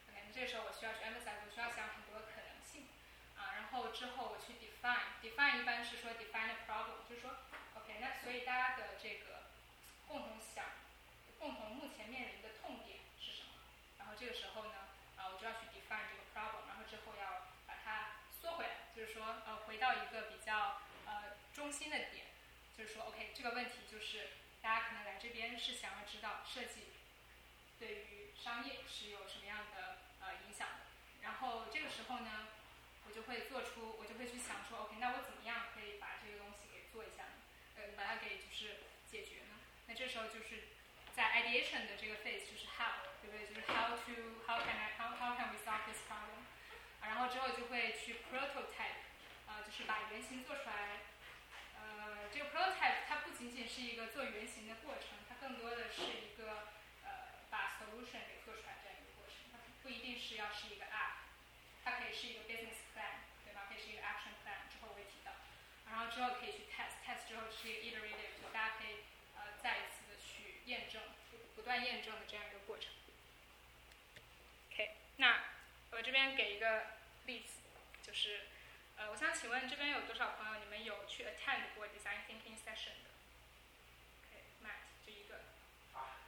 [0.07, 2.88] ？OK，那这个时候我需要去 emphasize，我需要想很多可能性，
[3.36, 7.36] 啊，然后之后我去 define，define 一般是说 define a problem，就是说
[7.75, 9.51] ，OK，那所以大家的这个
[10.07, 10.71] 共同想，
[11.38, 13.59] 共同目前面临的痛点是什么？
[13.97, 22.26] 然后这个时候呢，啊，我就要去 define 这个 problem，然后之后要把它缩回来，就是说，呃，回到一个比较呃中心的点，
[22.76, 24.41] 就是说，OK，这个问题就是。
[24.61, 26.91] 大家可能来这边是想要知道设计
[27.80, 30.84] 对于商业是有什么样的呃影响的，
[31.22, 32.49] 然后这个时候呢，
[33.07, 37.39] 我就会做出，我就会去想说，OK，那我怎么样可以把这个东西给做一下呢？
[37.78, 39.55] 呃，把它给就是解决呢？
[39.88, 40.76] 那这时候就是
[41.15, 43.47] 在 ideation 的这个 phase 就是 how，对不对？
[43.47, 46.43] 就是 how to how can I how how can we solve this problem？
[46.99, 48.99] 然后之后就会去 prototype，
[49.80, 51.07] 是把原型做出来。
[51.80, 56.75] 呃，这个 prototype 它不仅仅是一个做原型的过程，它更多的是一个
[57.07, 59.47] 呃把 solution 给做出来这样一个过程。
[59.53, 61.32] 它不一定是要是一个 app，
[61.86, 63.71] 它可以是一个 business plan，对吧？
[63.71, 65.32] 可以是一个 action plan，之后我会提到。
[65.88, 69.07] 然后之后可以去 test，test 之后是一个 iterative，就大家可以
[69.39, 71.01] 呃再一次的去验证，
[71.55, 72.91] 不断验证的这样一个过程。
[74.73, 75.39] OK，那
[75.91, 77.63] 我这边给一个例子，
[78.03, 78.41] 就是。
[79.00, 83.08] 呃，我想请问这边有多少朋友，你们有去 attend 过 design thinking session 的
[84.28, 85.39] ？OK，Matt，就一个。
[85.93, 86.20] 啊，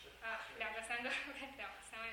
[0.00, 0.08] 是。
[0.24, 2.08] 啊，两个、三个， OK，两三位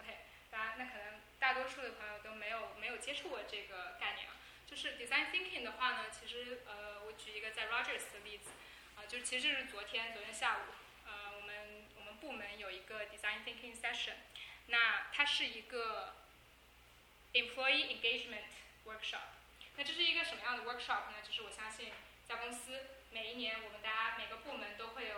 [0.00, 0.16] ，OK，
[0.50, 4.34] 大家那可能大多数的朋友都没有没有接触过这个概念啊。
[4.66, 8.50] 就是 design thinking 的话呢，其实呃，我举一个在 Rogers 的例子，
[8.96, 10.62] 啊，就是其实是昨天昨天下午，
[11.06, 14.14] 呃，我们我们部门有一个 design thinking session，
[14.66, 16.16] 那它是一个
[17.34, 18.42] employee engagement。
[18.84, 19.34] workshop，
[19.76, 21.22] 那这是一个什么样的 workshop 呢？
[21.22, 21.92] 就是我相信
[22.26, 25.16] 在公司每一年我们大家每个部门都会有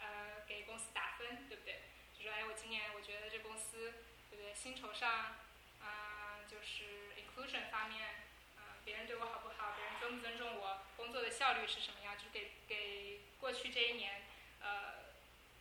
[0.00, 1.82] 呃给公司打分，对不对？
[2.16, 3.94] 就说哎，我今年我觉得这公司
[4.30, 4.54] 对不对？
[4.54, 5.36] 薪酬上
[5.80, 8.26] 啊，就是 inclusion 方面
[8.56, 9.74] 啊，别人对我好不好？
[9.76, 10.82] 别人尊不尊重我？
[10.96, 12.16] 工作的效率是什么样？
[12.18, 14.22] 就给给过去这一年
[14.60, 15.12] 呃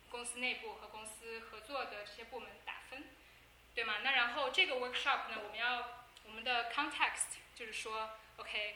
[0.10, 3.06] 公司内部和公司合作的这些部门打分，
[3.74, 4.00] 对吗？
[4.04, 6.05] 那然后这个 workshop 呢，我们要。
[6.26, 8.76] 我们的 context 就是说，OK，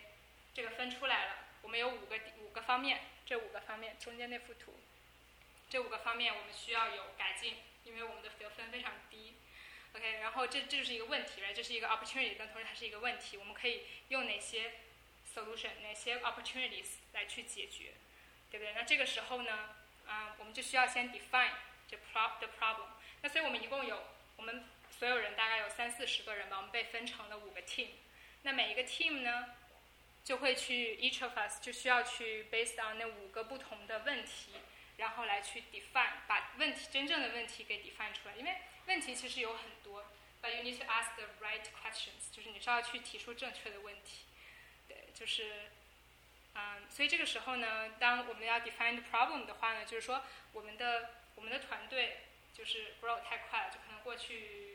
[0.53, 4.79] 这个分出来了，我们有五个五个方面，这五个方面中间那幅图，
[5.69, 9.35] 这五个方面我们需要有改进，因为我们的得分非常低
[9.93, 14.75] ，OK，然后这这就是一个问题了，这是一个 opportunity，但同时它是一个问题，我们可以用哪些
[15.35, 17.93] solution，哪些 opportunities 来去解决，
[18.49, 18.73] 对不对？
[18.73, 19.75] 那这个时候呢，
[20.07, 21.51] 嗯，我们就需要先 define
[21.87, 22.87] 这 pro the problem，
[23.21, 24.03] 那所以我们一共有
[24.37, 24.63] 我们。
[24.99, 27.87] 所有人大概有三四十个人吧，我们被分成了五个 team。
[28.41, 29.55] 那每一个 team 呢，
[30.25, 34.51] 就会去 each of us 就需要去 based on 那五个不同的问题，
[34.97, 38.35] 然后来去 define 把问题真正的问题给 define 出来。
[38.35, 40.03] 因为问题其实有很多
[40.41, 44.25] ，but you need to ask the right questions，就是你是要去提出正确的问题。
[44.89, 45.71] 对，就是，
[46.55, 51.11] 嗯，所以这个时候呢，当我们要 define the problem 的话呢，就是说我们的。
[51.35, 54.68] 我们的团队就是 grow 太快了，就可能过去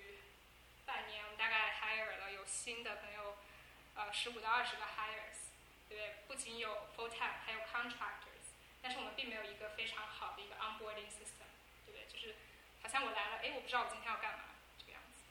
[0.87, 3.39] 半年我们大概 hire 了有新的可能有
[3.95, 5.53] 呃十五到二十个 hires，
[5.89, 6.15] 对不对？
[6.27, 11.49] 不仅有 full time，还有 contractors，但是我们并没有一个非常好的一个 onboarding system，
[11.87, 12.07] 对不对？
[12.13, 12.35] 就是
[12.83, 14.45] 好像我来了，哎，我不知道我今天要干嘛
[14.79, 15.25] 这个样子，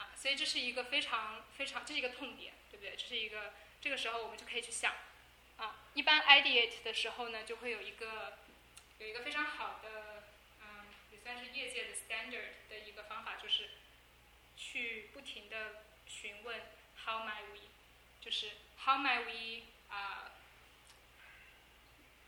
[0.00, 2.94] 啊，所以这是一个非常非常这是一个痛点，对不对？
[2.96, 4.94] 这是一个这个时候我们就可以去想，
[5.56, 8.38] 啊，一般 ideate 的时候呢，就会有一个
[8.98, 10.24] 有一个非常好的，
[10.60, 13.70] 嗯，也算是业界的 standard 的一个方法，就是
[14.55, 16.61] 去不停的询问
[17.05, 17.61] how might we，
[18.19, 18.51] 就是
[18.83, 20.31] how might we 啊、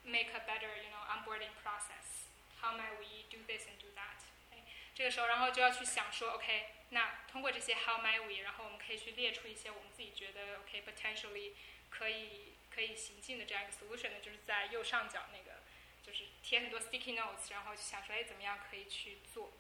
[0.04, 2.28] make a better you know onboarding process.
[2.62, 4.20] How might we do this and do that?
[4.52, 11.54] 哎这个时候，然后就要去想说，OK，那通过这些 How might we，然后我们可以去列出一些我们自己觉得 OK potentially
[11.90, 15.62] 可以可以行进的这样一个 solution 呢，就是在右上角那个，
[16.06, 19.52] 就是贴很多 sticky notes，然后去想说，哎，怎么样可以去做。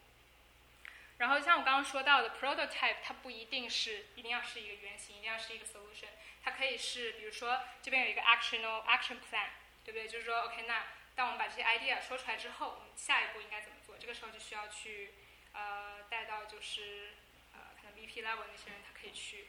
[1.19, 6.09] 然后像我刚刚说到的 prototype，它不一定是一定要是一个原型，一定要是一个 solution，
[6.43, 9.51] 它可以是比如说这边有一个 actional action plan，
[9.85, 10.09] 对不对？
[10.09, 13.97] 就是说 OK，那当我们把这些 idea 说出来之后，我们下一步应该怎么做？
[13.97, 15.15] 这个时候就需要去
[15.53, 17.15] 呃带到就是
[17.53, 19.47] 呃可能 VP level 那些人，他可以去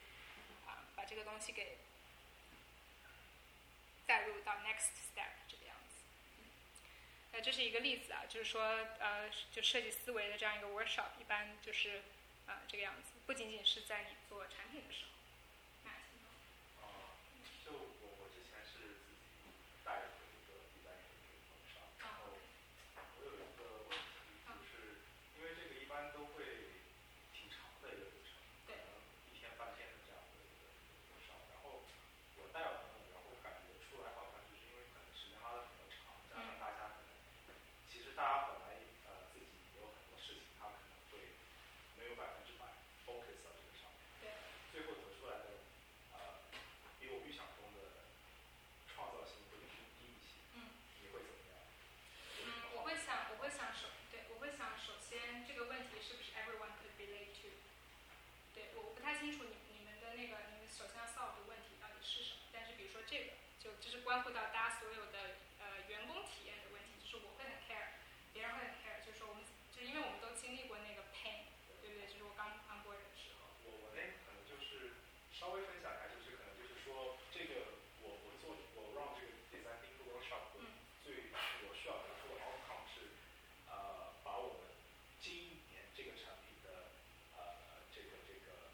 [0.67, 1.79] 啊、把这个东西给
[4.05, 5.44] 带入到 next step。
[7.35, 8.63] 那，这是一个例子啊，就是说，
[8.97, 12.01] 呃，就设计思维的这样一个 workshop，一般就是，
[12.47, 15.11] 呃，这个样子，不仅仅是在你做产品的时候。
[17.65, 19.19] 就我我之前是自己
[19.83, 22.39] 带了一个 design 的一个 workshop，然后
[23.19, 25.03] 我有一个问题，就是
[25.35, 26.79] 因为这个一般都会
[27.35, 28.87] 挺长的一个流程，可能
[29.27, 30.71] 一天半天的这样的一个
[31.11, 31.83] workshop，然后
[32.39, 37.01] 我带完了，然后感觉出来好像就是因为可能时间拉的比较长，加上大家
[37.49, 37.57] 可能
[37.89, 38.77] 其实大家本来
[39.09, 39.49] 呃自己
[39.81, 41.33] 有很多事情，他可能会
[41.97, 42.77] 没有百分之百
[43.09, 43.89] focus 到这个上
[44.21, 44.29] 面，
[44.69, 45.65] 最后得出来的
[46.13, 46.45] 呃
[47.01, 48.05] 比我预想中的
[48.93, 49.69] 创造性会更
[49.99, 50.39] 低一些。
[50.55, 50.71] 嗯，
[51.03, 51.59] 你会怎么样？
[52.43, 57.51] 嗯，我会想，我会想首，对，我会想，首先这个问题是不是 everyone could relate to？
[58.55, 63.03] 对，我不太清楚你你们的那个你们首先要 solve 的问题到底是什么，但是比如说
[63.81, 67.97] 就是关乎到大家所有的呃员工体验的问题，就是我会很 care，
[68.33, 69.43] 别人会很 care，就是说我们，
[69.73, 71.49] 就是因为我们都经历过那个 pain，
[71.81, 72.07] 对不对？
[72.07, 73.49] 就是我刚 on board 的时候。
[73.65, 74.93] 我我那个可能就是
[75.33, 80.53] 稍微分享一下，就是可能就是说这个我我做我让这个 design thinking workshop
[81.03, 81.33] 最
[81.65, 83.17] 我需要得出的 outcome 是
[83.69, 84.77] 呃把我们
[85.19, 86.93] 今年这个产品的
[87.33, 88.69] 呃这个这个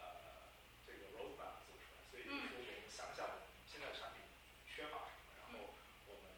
[0.00, 0.48] 呃
[0.86, 4.24] 这个 roadmap 做出来，所以就是说我们想想我们现在产品
[4.68, 5.76] 缺乏什么，然后
[6.08, 6.32] 我们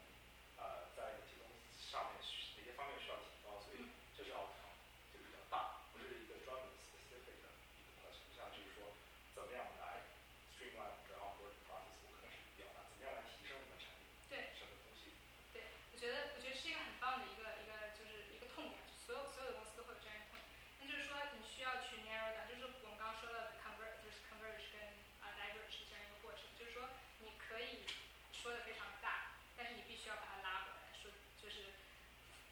[0.59, 3.87] 呃在哪些东西上面需哪些方面需要提高，所以
[4.19, 4.75] 这是 outcome
[5.15, 7.47] 就比较大，不是一个专门 specific 的
[7.79, 8.95] 一个 question，像就是说
[9.35, 10.07] 怎么样来
[10.55, 15.15] streamline 的 onboarding process，我可能是表达怎么样来提升我们产品对什么东西。
[15.55, 20.51] 对，我觉得我觉得是一个很棒的一个一个就是一个痛点，所有所有的公司都会有这样一个痛点。
[20.81, 24.83] 那就是说你需要去 narrow down，就是我们刚刚说到的 convert，就是 converge 跟
[25.23, 26.91] 啊、diverge 这样一个过程，就是说
[27.23, 27.87] 你可以
[28.33, 31.11] 说的非常大，但是你必须要把它拉回来，说
[31.41, 31.79] 就是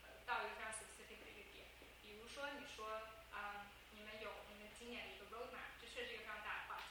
[0.06, 1.66] 呃到一个非常 specific 的一个点。
[2.02, 2.28] 比如
[2.72, 2.88] 说你说
[3.32, 6.84] 啊、你们有你们今年的一个 roadmap，这确实是一个非常大的话题。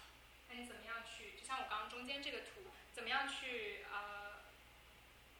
[0.50, 4.46] 那你怎么样去，就像我刚刚中间这个图，怎么样去呃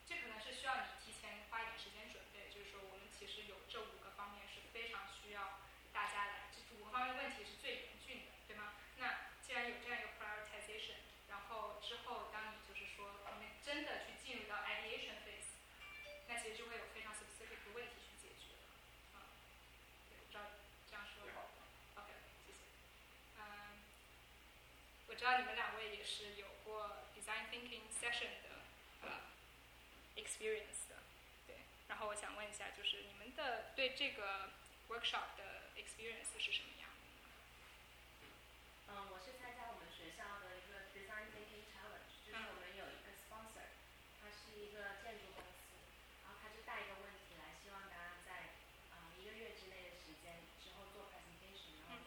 [0.06, 5.62] 这可能是需要你提前花一点时间准备，就是说我们其实有这五个方面是非常需要
[5.92, 8.74] 大家来，这五个方面问题是最严峻的，对吗？
[8.98, 15.54] 那既然有这样一个 prioritization，然后之后当你就是说我们真的去进入到 ideation phase，
[16.28, 18.68] 那其实就会有非常 specific 的问题去解决了，
[19.18, 19.32] 啊、
[20.08, 20.44] 对，不知道
[20.88, 21.22] 这样说
[21.96, 22.12] OK，
[22.46, 22.58] 谢谢。
[23.38, 23.84] 嗯，
[25.08, 28.58] 我知道你们两位也是有过 design thinking session 的
[29.06, 29.30] 呃
[30.16, 30.98] experience 的，
[31.46, 31.62] 对。
[31.86, 34.50] 然后我想问一下，就是你们的对这个
[34.90, 36.82] workshop 的 experience 是什么的？
[38.90, 43.70] 嗯，我是参加我们学校的一个 Design Thinking Challenge，就是我们有一个 sponsor，
[44.18, 45.78] 它是一个建筑公司，
[46.26, 48.58] 然后他就带一个问题来，希望大家在
[48.90, 52.02] 啊、一个月之内的时间之后做 presentation，然后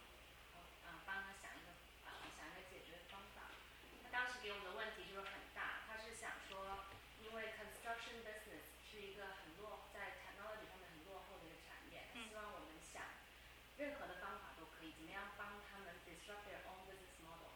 [0.83, 1.71] 呃啊帮他想一个
[2.03, 3.55] 啊、想一个解决方法。
[4.03, 6.85] 他当时给我们的问题就是很大，他是想说，
[7.25, 13.01] 因为 construction business 是一个很落在 technology 上面很落后的一个产业，他希望我们想
[13.81, 17.53] 任何的方法都可以，怎么样帮他们 disrupt their own business model。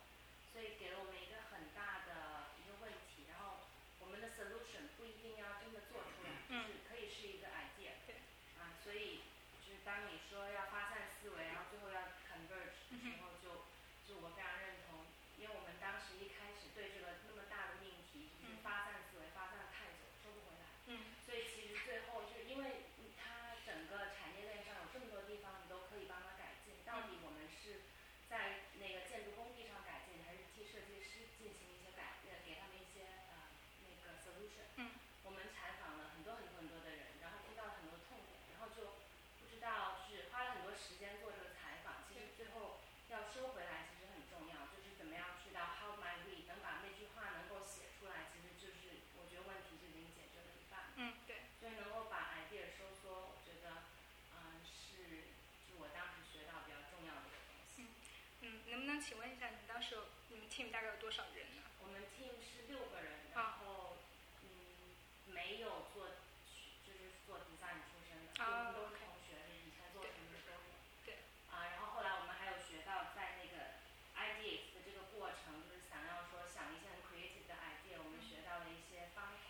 [0.53, 3.65] 所以给了我们一个很大的一个问题，然后
[3.99, 8.05] 我们的 solution 不一定要真的做出来，就是可以是一个 idea。
[8.05, 8.21] 对。
[8.61, 9.21] 啊，所所以
[9.61, 13.69] 就是当你说要发散思维，然后最后要 converge 的时候就，
[14.01, 15.05] 就我非常认同，
[15.37, 22.89] 因为我们当时一开始对这个那么大的命题，就是发散思维，发散太久收不回来，嗯，所以其实最后就是因为
[23.21, 27.85] 它整个产业链上有这么多地方你都可以帮它改进，到底我们是
[28.29, 33.49] 在那个建筑工地上改进，还是替设计师进行一些改，呃，给他们一些呃
[33.81, 34.69] 那个 solution。
[34.77, 34.93] 嗯，
[35.25, 39.01] 我们采访了很多很多很多的人，然后听到了很多痛点，然后就
[39.41, 42.79] 不知道就是花了很多时间做这个采访，其实最后
[43.09, 50.93] 要收回来其实很重要，就是怎么样去到 how might we 能把那句话能够写出来，其实就是我觉得问题就已经解决了一半。
[51.01, 51.49] 嗯，对。
[51.59, 53.89] 所以能够把 idea 收缩，我觉得
[54.37, 55.33] 嗯是
[55.65, 57.83] 是我当时学到比较重要的一个东西。
[58.41, 59.97] 嗯，能不能请问一下，你们当时
[60.29, 61.63] 你们 team 大概有多少人呢？
[61.81, 63.97] 我们 team 是六个人，然后
[64.43, 64.95] 嗯
[65.27, 66.09] 没有做
[66.85, 70.59] 就是做 design 出身的，啊都是同学，以前做什么的都有。
[71.05, 71.25] 对。
[71.49, 73.81] 啊，然后后来我们还有学到在那个
[74.15, 79.49] ideas 的这个过程，就是想要说想一些很 creative 的 idea，我们学到了一些方法，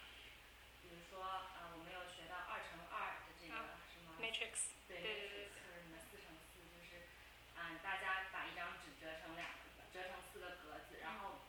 [0.82, 7.10] 比如说呃我们有学到二乘二的这个什么 matrix，对对对对么四乘四，就是
[7.58, 9.52] 嗯大家把一张纸折成两
[9.94, 11.42] 折成四个格子，然后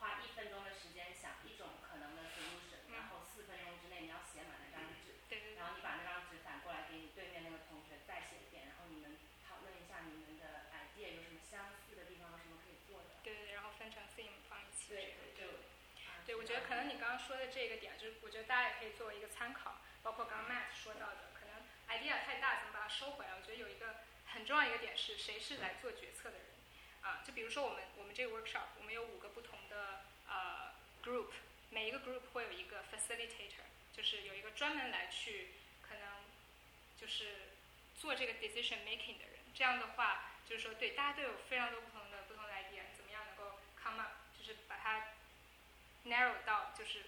[0.00, 9.16] 花一分钟的时间想一种可能的 solution，然后四分钟之内你要写满那张纸，对对然后你把那张纸反过来给你对面那个同学再写一遍，然后你们
[9.46, 13.20] 讨论一下你们的 idea 有什么相似的地方，有什么可以做的。
[13.22, 14.02] 对对对，然后分成
[14.88, 15.46] 对对。
[16.26, 21.60] 对，我觉得可能你刚刚说的这个点，就是我觉得大家也可以作为一个参考，包括刚刚 Matt 说到的，可能
[21.92, 23.32] idea 太大，怎么把它收回来？
[23.36, 23.96] 我觉得有一个
[24.26, 26.46] 很重要一个点是，谁是来做决策的人？
[27.02, 30.72] 啊，就比如说我们我们这个 workshop，我们有五个不同的呃
[31.04, 31.28] group，
[31.68, 35.52] 每一个 group 会有一个 facilitator，就是有一个专门来去
[35.82, 36.24] 可能
[36.98, 37.52] 就是
[38.00, 39.44] 做这个 decision making 的人。
[39.54, 44.12] 这样的话，就是说对大家都有非常多不同的不同的 idea，怎么样能够 come up，
[44.84, 45.16] 它
[46.04, 47.06] narrow 到就是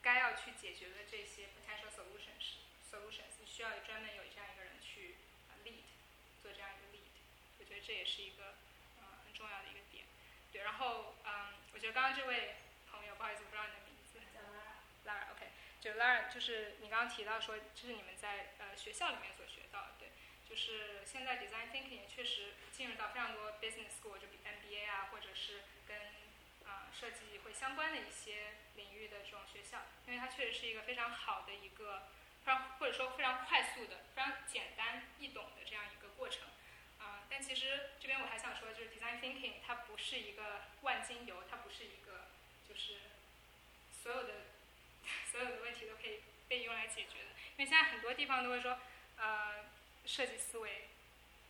[0.00, 5.16] 该要去解决的这些 potential solutions solutions，你需要专门有这样一个人去
[5.64, 5.82] lead
[6.40, 7.10] 做这样一个 lead，
[7.58, 8.54] 我觉得这也是一个
[9.02, 10.06] 嗯很重要的一个点。
[10.52, 12.54] 对，然后嗯，我觉得刚刚这位
[12.88, 14.20] 朋友，不好意思，我不知道你的名字。
[14.32, 14.78] 叫 Lara。
[15.04, 15.50] Lara，OK，、
[15.80, 20.08] 就 Lara 就是你刚刚提到说，这是你们在呃学校里面所学到的，对，
[20.48, 25.98] 就是现在 design thinking 也确实进入到非常多 business school，就比 MBA 啊，或者是跟
[26.98, 32.08] 设计会相关的一些领域的这种学校，因为它确实是一个非常好的一个，
[32.44, 36.48] 非常或者说非常快速的、非常简单易懂的这样一个过程。
[36.98, 42.28] 啊、但其实这边我还想说，就是 design thinking 它不是一个万金油，它不是一个
[42.66, 42.94] 就是
[43.92, 44.46] 所有的
[45.30, 47.30] 所有的问题都可以被用来解决的。
[47.56, 48.78] 因为现在很多地方都会说，
[49.18, 49.66] 呃，
[50.06, 50.88] 设计思维，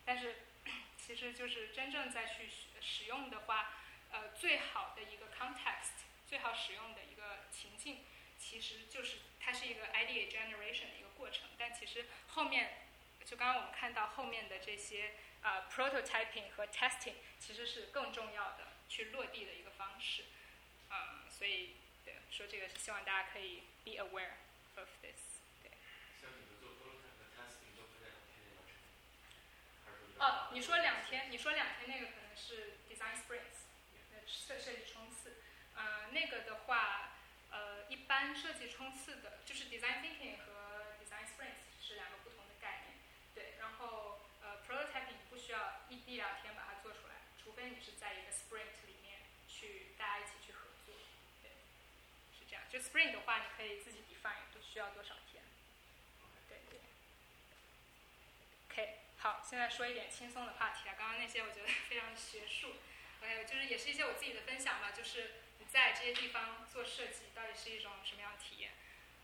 [0.05, 0.35] 但是
[0.97, 2.49] 其实就是真正在去
[2.81, 3.71] 使用的话，
[4.11, 8.05] 呃，最好的一个 context，最好使用的一个情境，
[8.37, 11.49] 其实就是它是一个 idea generation 的一个过程。
[11.57, 12.87] 但其实后面，
[13.25, 20.25] 就刚刚我们看到后面的这些呃 prototyping 和 testing，其实是更重要的去落地的一个方式。
[20.89, 21.75] 嗯，所以
[22.05, 24.35] 对说这个是希望大家可以 be aware
[24.75, 25.41] of this。
[25.61, 25.71] 对。
[26.21, 28.71] 像你们做 prototype 和 testing 都会在两天内完成，
[29.83, 33.56] 还是哦，你说两天，你说两天那个可能是 design sprints，呃
[34.27, 35.41] 设设计冲刺。
[35.75, 37.13] 呃，那个的话，
[37.51, 42.97] 呃，一般设计冲刺的，就是 design thinking 和 design sprints 是两个不同的概念。
[43.33, 50.95] 对，然后呃 prototyping 不需要一一两天把它做出来，除非你是在一个 sprint 里面去大家一起去合作。
[51.43, 51.51] 对，
[52.37, 52.63] 是这样。
[52.69, 55.43] 就 sprint 的话，你可以自己 define 都需要多少天。
[56.49, 56.79] 对对。
[58.71, 60.95] OK，好，现在说一点轻松的话题啊。
[60.97, 62.73] 刚刚那些我觉得非常学术
[63.21, 64.91] ，OK，就是也是一些我自己的分享吧。
[64.91, 68.71] 就是你在这些地方做设计，到底是一种什么样的体验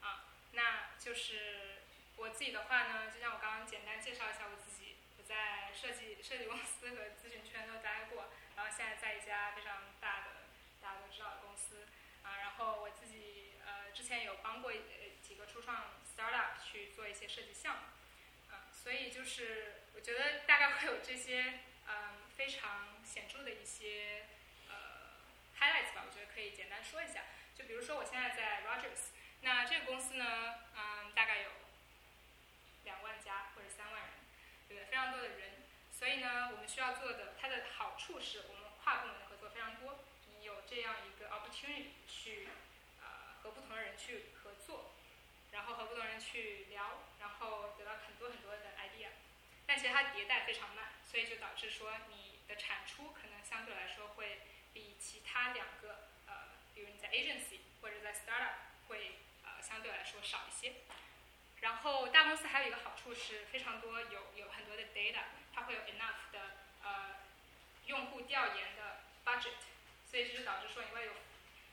[0.02, 0.26] 啊？
[0.52, 1.84] 那就是
[2.18, 10.50] 我自己的话呢，就像我刚刚简单介绍一下我自己，我在设计设计公司和咨询圈都待过，然后现在在一家非常大的
[10.82, 11.88] 大家都知道的公司
[12.24, 12.38] 啊。
[12.38, 14.72] 然后我自己呃之前有帮过
[15.22, 17.82] 几个初创 startup 去做一些设计项目。
[18.52, 21.94] 嗯，所以就是我觉得大概会有这些嗯
[22.36, 24.26] 非常显著的一些
[24.68, 24.74] 呃
[25.60, 27.24] highlights 吧，我觉得可以简单说一下。
[27.56, 29.12] 就比如说我现在在 Rogers，
[29.42, 31.50] 那这个公司呢，嗯，大概有
[32.84, 34.12] 两万家或者三万人，
[34.68, 34.86] 对不对？
[34.90, 42.50] 非常多的人，所以呢，我们需要做的，它的好处是我们跨部门的合作非常多，你有这样一个 opportunity 去
[43.02, 44.92] 呃和不同的人去合作。
[45.54, 49.10] 然后和不同人去聊，然后得到很多很多的 idea，
[49.68, 54.42] 但其实它迭代非常慢，所以就导致说你的产出可能相对来说会
[54.74, 60.74] 比其他两个呃，比如你在 agency 或者在 startup 会呃相对来说少一些。
[61.62, 65.22] 然后大公司还有一个好处是非常多有有很多的 data，
[65.54, 67.18] 它会有 enough 的呃
[67.86, 69.62] 用户调研的 budget，
[70.10, 71.14] 所以这就导致说你会有，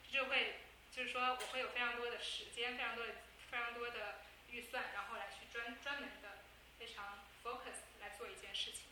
[0.04, 0.60] 这就会
[0.92, 3.14] 就是说我会有非常多的时间，非常多的
[3.50, 6.44] 非常多的预算，然后来去专专门的
[6.78, 8.89] 非常 focus 来做一件事情，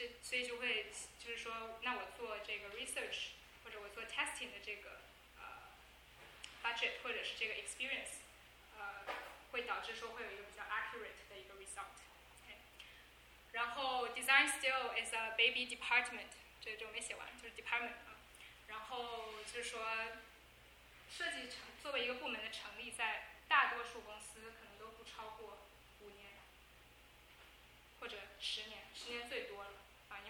[0.00, 0.90] 这所以就会
[1.22, 5.02] 就是说，那我做这个 research 或者我做 testing 的这个
[5.36, 5.68] 呃
[6.62, 8.24] budget 或者是这个 experience，
[8.78, 9.04] 呃，
[9.52, 12.00] 会导致说会有一个比较 accurate 的一个 result。
[13.52, 16.32] 然后 design still is a baby department，
[16.62, 18.16] 这就没写完，就是 department 啊。
[18.68, 19.84] 然后就是说，
[21.10, 25.58] 设计成作为一个部门的成立，在大多数公司可能都不超过
[26.00, 26.30] 五年，
[28.00, 29.72] 或者十年，十年最多了，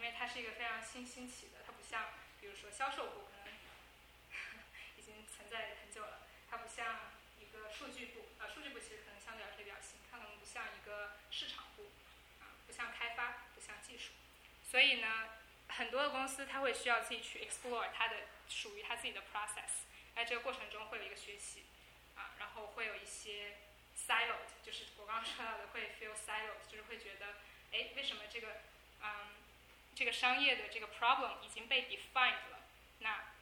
[0.01, 2.09] 因为它是一个非常新兴起的，它不像
[2.41, 3.53] 比如说销售部可能
[4.97, 11.93] 已经存在很久了，它不像一个数据部，呃，数据部其实可能相对来说比较新，它可能不像一个市场部，
[12.41, 14.13] 啊，不像开发，不像技术，
[14.65, 15.37] 所以呢，
[15.69, 18.17] 很多的公司它会需要自己去 explore 它的
[18.49, 19.85] 属于它自己的 process，
[20.17, 21.65] 在这个过程中会有一个学习，
[22.17, 23.59] 啊，然后会有一些
[23.95, 27.37] siloed，就是我刚刚说到的会 feel siloed，就是会觉得，
[27.73, 28.63] 哎，为什么这个，
[29.03, 29.40] 嗯，
[30.01, 32.65] 这个商业的这个 problem 已经被 defined 了，
[33.01, 33.35] 那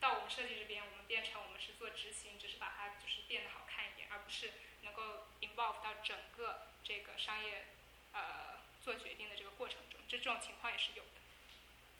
[0.00, 4.50] 到我们设计这边，我们变成我们是做执行，只是把它就是变得好看一点，而不是
[4.82, 7.66] 能够 involve 到整个这个商业
[8.12, 11.20] 呃做决定的这个过程中，这这种情况也是有的。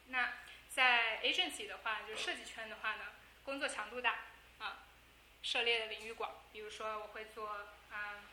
[0.08, 0.38] 那
[0.68, 3.04] 在 agency 的话，就设计圈的话呢，
[3.44, 4.24] 工作强度大
[4.58, 4.82] 啊，
[5.44, 8.26] 涉猎的领域广，比如说我会做嗯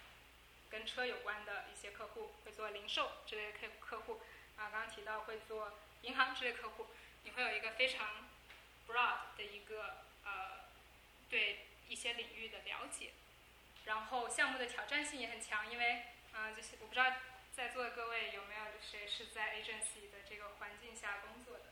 [0.72, 4.20] 跟车有关的一些客户，会做零售之类的客客户
[4.58, 6.88] 啊，刚刚提到会做银行之类客户，
[7.24, 8.26] 你会有一个非常
[8.88, 10.66] broad 的一个呃
[11.30, 13.12] 对一些领域的了解，
[13.86, 16.04] 然后项目的挑战性也很强，因为
[16.34, 17.12] 啊、就是我不知道
[17.56, 21.66] 在座的各位有没有谁是在 agency 的这个环境下工作的，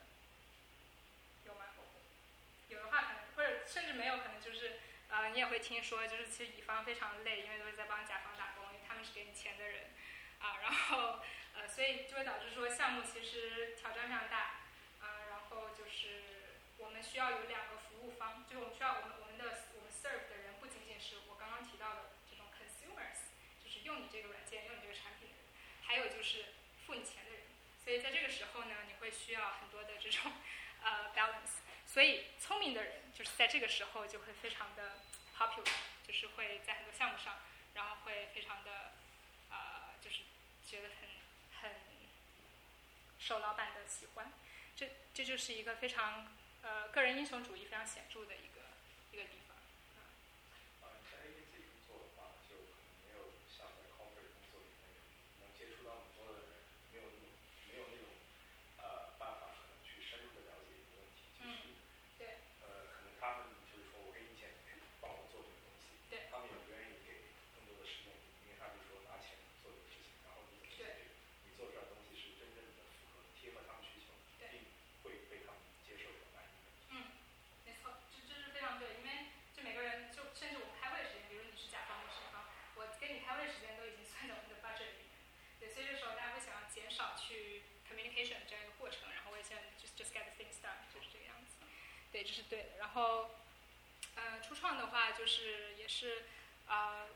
[1.45, 1.66] 有吗？
[2.68, 4.80] 有的话可能或者甚至没有，可能就是
[5.10, 9.91] 呃你也会听说，就是其实乙方非常累，因为都是在帮甲方打工，因为他们是给你钱的人
[10.40, 11.22] 啊，然后
[11.56, 14.61] 呃所以就会导致说项目其实挑战非常大
[15.02, 16.36] 啊，然后就是。
[16.77, 23.32] 我们需要有两个服务方，就是我们需要我们我们的我们 serve 的人不仅仅是我刚刚提到的这种 consumers，
[23.64, 25.45] 就是用你这个软件、用你这个产品的人，
[25.82, 26.53] 还有就是
[26.86, 27.41] 付你钱的人。
[27.82, 30.32] 所以在这个时候呢，你会需要很多的这种
[30.84, 31.64] 呃 balance。
[31.88, 34.99] 所以聪明的人就是在这个时候就会非常的
[35.38, 37.40] popular，就是会在很多项目上，
[37.73, 38.91] 然后会非常的
[39.49, 40.23] 呃，就是
[40.68, 41.07] 觉得很
[43.26, 44.31] 受老板的喜欢。
[44.76, 46.27] 这这就是一个非常。
[46.65, 48.57] 呃，个人英雄主义非常显著的一个
[49.14, 49.53] 一个地方。
[50.81, 54.97] 啊，在 agency 工作的话，就可能没有像在 corporate 工作里面
[55.45, 57.30] 能接触到很多的人，没有那种
[57.69, 58.10] 没有那种
[58.81, 61.30] 呃办法可能去深入的了解一个问题。
[61.38, 61.77] 就是、嗯、
[62.18, 62.41] 对。
[62.65, 65.93] 呃，可能他们就是说我给你钱，你去帮我做这个东西。
[66.10, 66.26] 对。
[66.34, 68.10] 他们也不愿意给更多的时间，
[68.41, 71.14] 因为他们说拿钱做这个事情，然后你怎么解决？
[71.45, 74.65] 你做出来的东西是真正的符合贴合他们需求，并
[75.06, 76.26] 会被他们接受的。
[76.95, 77.11] 嗯，
[77.65, 82.45] 没错，这这是非常对，因为就每个人就甚至我们开会的时间，比如你是甲方，我是乙方，
[82.77, 85.18] 我跟你开会的时间都已经算在我们的 budget 里面。
[85.60, 91.57] 对，所以这时候大家会想要减少去 communication 这样一个过程，然后我也想 just just get the things done，就是这个样子。
[92.15, 92.69] 对，这是对的。
[92.79, 93.29] 然后，
[94.15, 96.23] 呃，初创的话就是也是
[96.65, 97.09] 呃，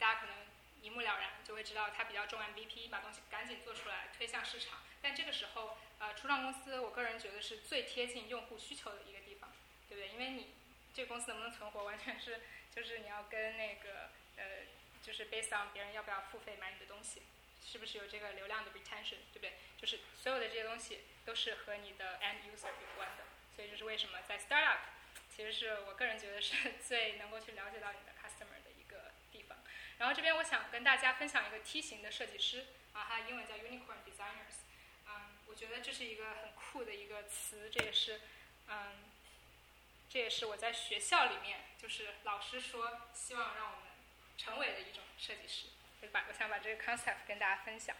[0.00, 0.34] 大家可能
[0.82, 4.80] 一目了然，就会知道它比较重 MVP，把东西赶紧做出来推向市场。
[5.00, 9.48] 但这个时候，呃，初创公司，我个人觉得是最贴近用户需求的一个地方，
[9.88, 10.08] 对不对？
[10.08, 10.48] 因为你
[10.92, 12.40] 这个公司能不能存活，完全是
[12.74, 14.66] 就是你要跟那个呃，
[15.04, 17.22] 就是 based on 别人要不要付费买你的东西，
[17.64, 19.52] 是不是有这个流量的 retention，对不对？
[19.78, 23.22] 就是所有的这些东西都是和你的 end user 有关的，
[23.54, 24.78] 所以这是为什么在 startup，
[25.34, 29.58] 其实是我个人觉得是 最能够去了解到你的 customer 的一个地方。
[29.98, 34.64] 然后这边我想跟大家分享一个梯形的设计师啊，它英文叫 unicorn designers。
[35.06, 38.20] 嗯，我觉得这是一个很酷的一个词，这也是，
[38.68, 39.04] 嗯，
[40.08, 43.90] 这也是我在学校里面，就是老师说希望让我们
[44.38, 45.66] 成为的一种设计师，
[46.00, 47.94] 就把我想把这个 concept 跟大家分享。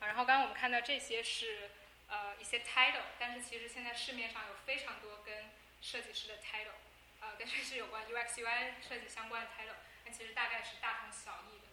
[0.00, 1.70] 啊，然后刚刚我们看到这些是
[2.08, 5.50] 呃一些 title，但是其实现在市面上有非常多跟
[5.80, 6.78] 设计师的 title，
[7.20, 11.66] 呃，跟设计有关 UX UI 设计相关的 title，但其实大概是大同小异的。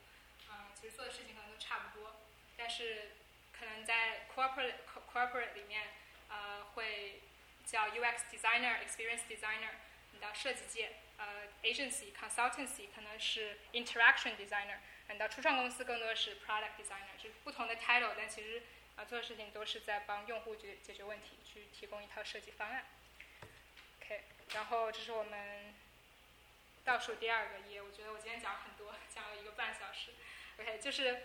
[0.49, 2.22] 嗯，其实做的事情可能都差不多，
[2.57, 3.11] 但是。
[3.55, 4.73] 可能在 corporate
[5.14, 5.84] corporate 里面，
[6.27, 7.22] 呃，会
[7.65, 9.69] 叫 UX designer、experience designer。
[10.11, 14.80] 你到设计界，呃，agency、consultancy 可能是 interaction designer。
[15.07, 18.64] 你到初创公司更多是 product designer，就是不同的 title，但其实
[18.95, 22.86] 啊做的事情都是在帮用户解解决问题，去提供一套设计方案。
[23.99, 24.22] OK，
[24.53, 25.74] 然后这是我们
[26.84, 30.11] 倒数第二个页，我觉得我今天讲了很多，讲了一个半小时。
[30.60, 31.24] OK，就是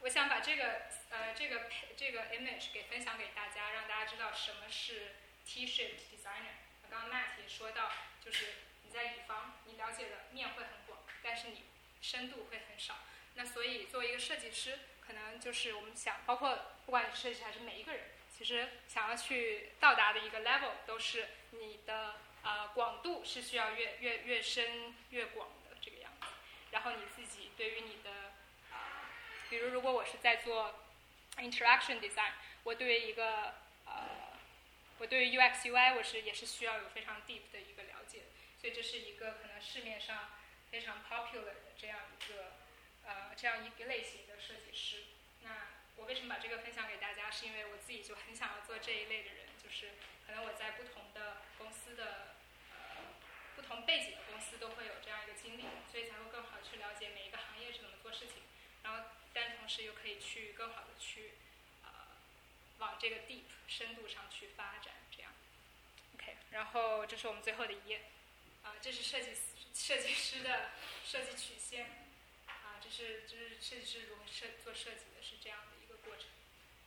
[0.00, 6.60] 我想把这个呃这个这个 image 给分享给大家，让大家知道什么是 T-shaped designer。
[6.88, 7.90] 刚刚 Matt 也说到，
[8.24, 8.46] 就是
[8.84, 11.64] 你在乙方，你了解的面会很广，但是你
[12.00, 12.98] 深度会很少。
[13.34, 14.78] 那所以作为一个设计师，
[15.10, 16.56] 可能就是我们想，包括
[16.86, 22.14] 不管你设计还是每一个人，其实想要去到达的一个 level，都是你的
[22.44, 26.28] 呃广度是需要越越越深越广的这个样子。
[26.70, 28.10] 然后你自己对于你的
[28.70, 29.10] 啊，
[29.48, 30.78] 比如如果我是在做
[31.38, 33.54] interaction design，我对于一个
[33.86, 34.30] 呃。
[35.00, 38.24] 我对于 UX UI 我是也是需要有非常 deep 的一个了解，
[38.60, 40.28] 所以这是一个可能市面上
[40.70, 42.52] 非常 popular 的这样一个
[43.10, 45.02] 呃这样一个类型的设计师。
[45.42, 47.28] 那我为什么把这个分享给大家？
[47.28, 52.36] 是因为我自己就很想要做这一类的人，就是可能我在不同的公司的
[52.70, 53.18] 呃
[53.56, 58.42] 不同背景的公司都会有这样一个经历，所以才会更好去了解每一个行业是怎么做事情，
[58.82, 61.34] 然后但同时又可以去更好的去
[61.82, 61.90] 呃。
[62.80, 65.30] 往这个 deep 深度上去发展，这样
[66.14, 66.34] ，OK。
[66.50, 68.00] 然后这是我们最后的一页，
[68.62, 69.40] 啊，这是设计师
[69.74, 70.70] 设计师的
[71.04, 72.09] 设计曲线，
[72.90, 76.26] 是就是设计师如何设做设计的，是这样的一个过程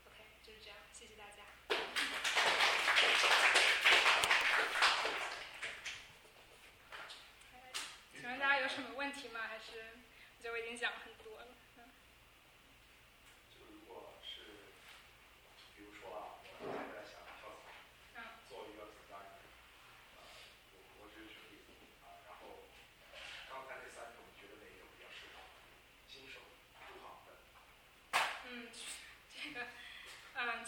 [0.05, 1.43] ，OK，就是这样，谢谢大家。
[8.11, 9.47] 请问大家有什么问题吗？
[9.47, 9.95] 还是
[10.37, 11.47] 我觉得我已经讲了多了。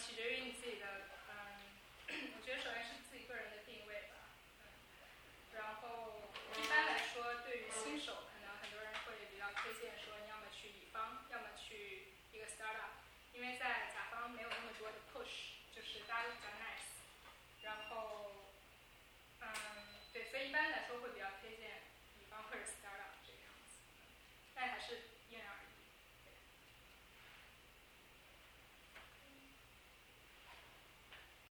[0.06, 0.86] 取决于你自己的，
[1.28, 4.30] 嗯，我觉得首先是自己个人的定位吧，
[4.62, 4.70] 嗯，
[5.58, 6.30] 然后
[6.62, 13.02] 一般来说，对于新手，可能很多人会比较推荐说，你要么去乙方，要么去一个 startup，
[13.34, 13.75] 因为在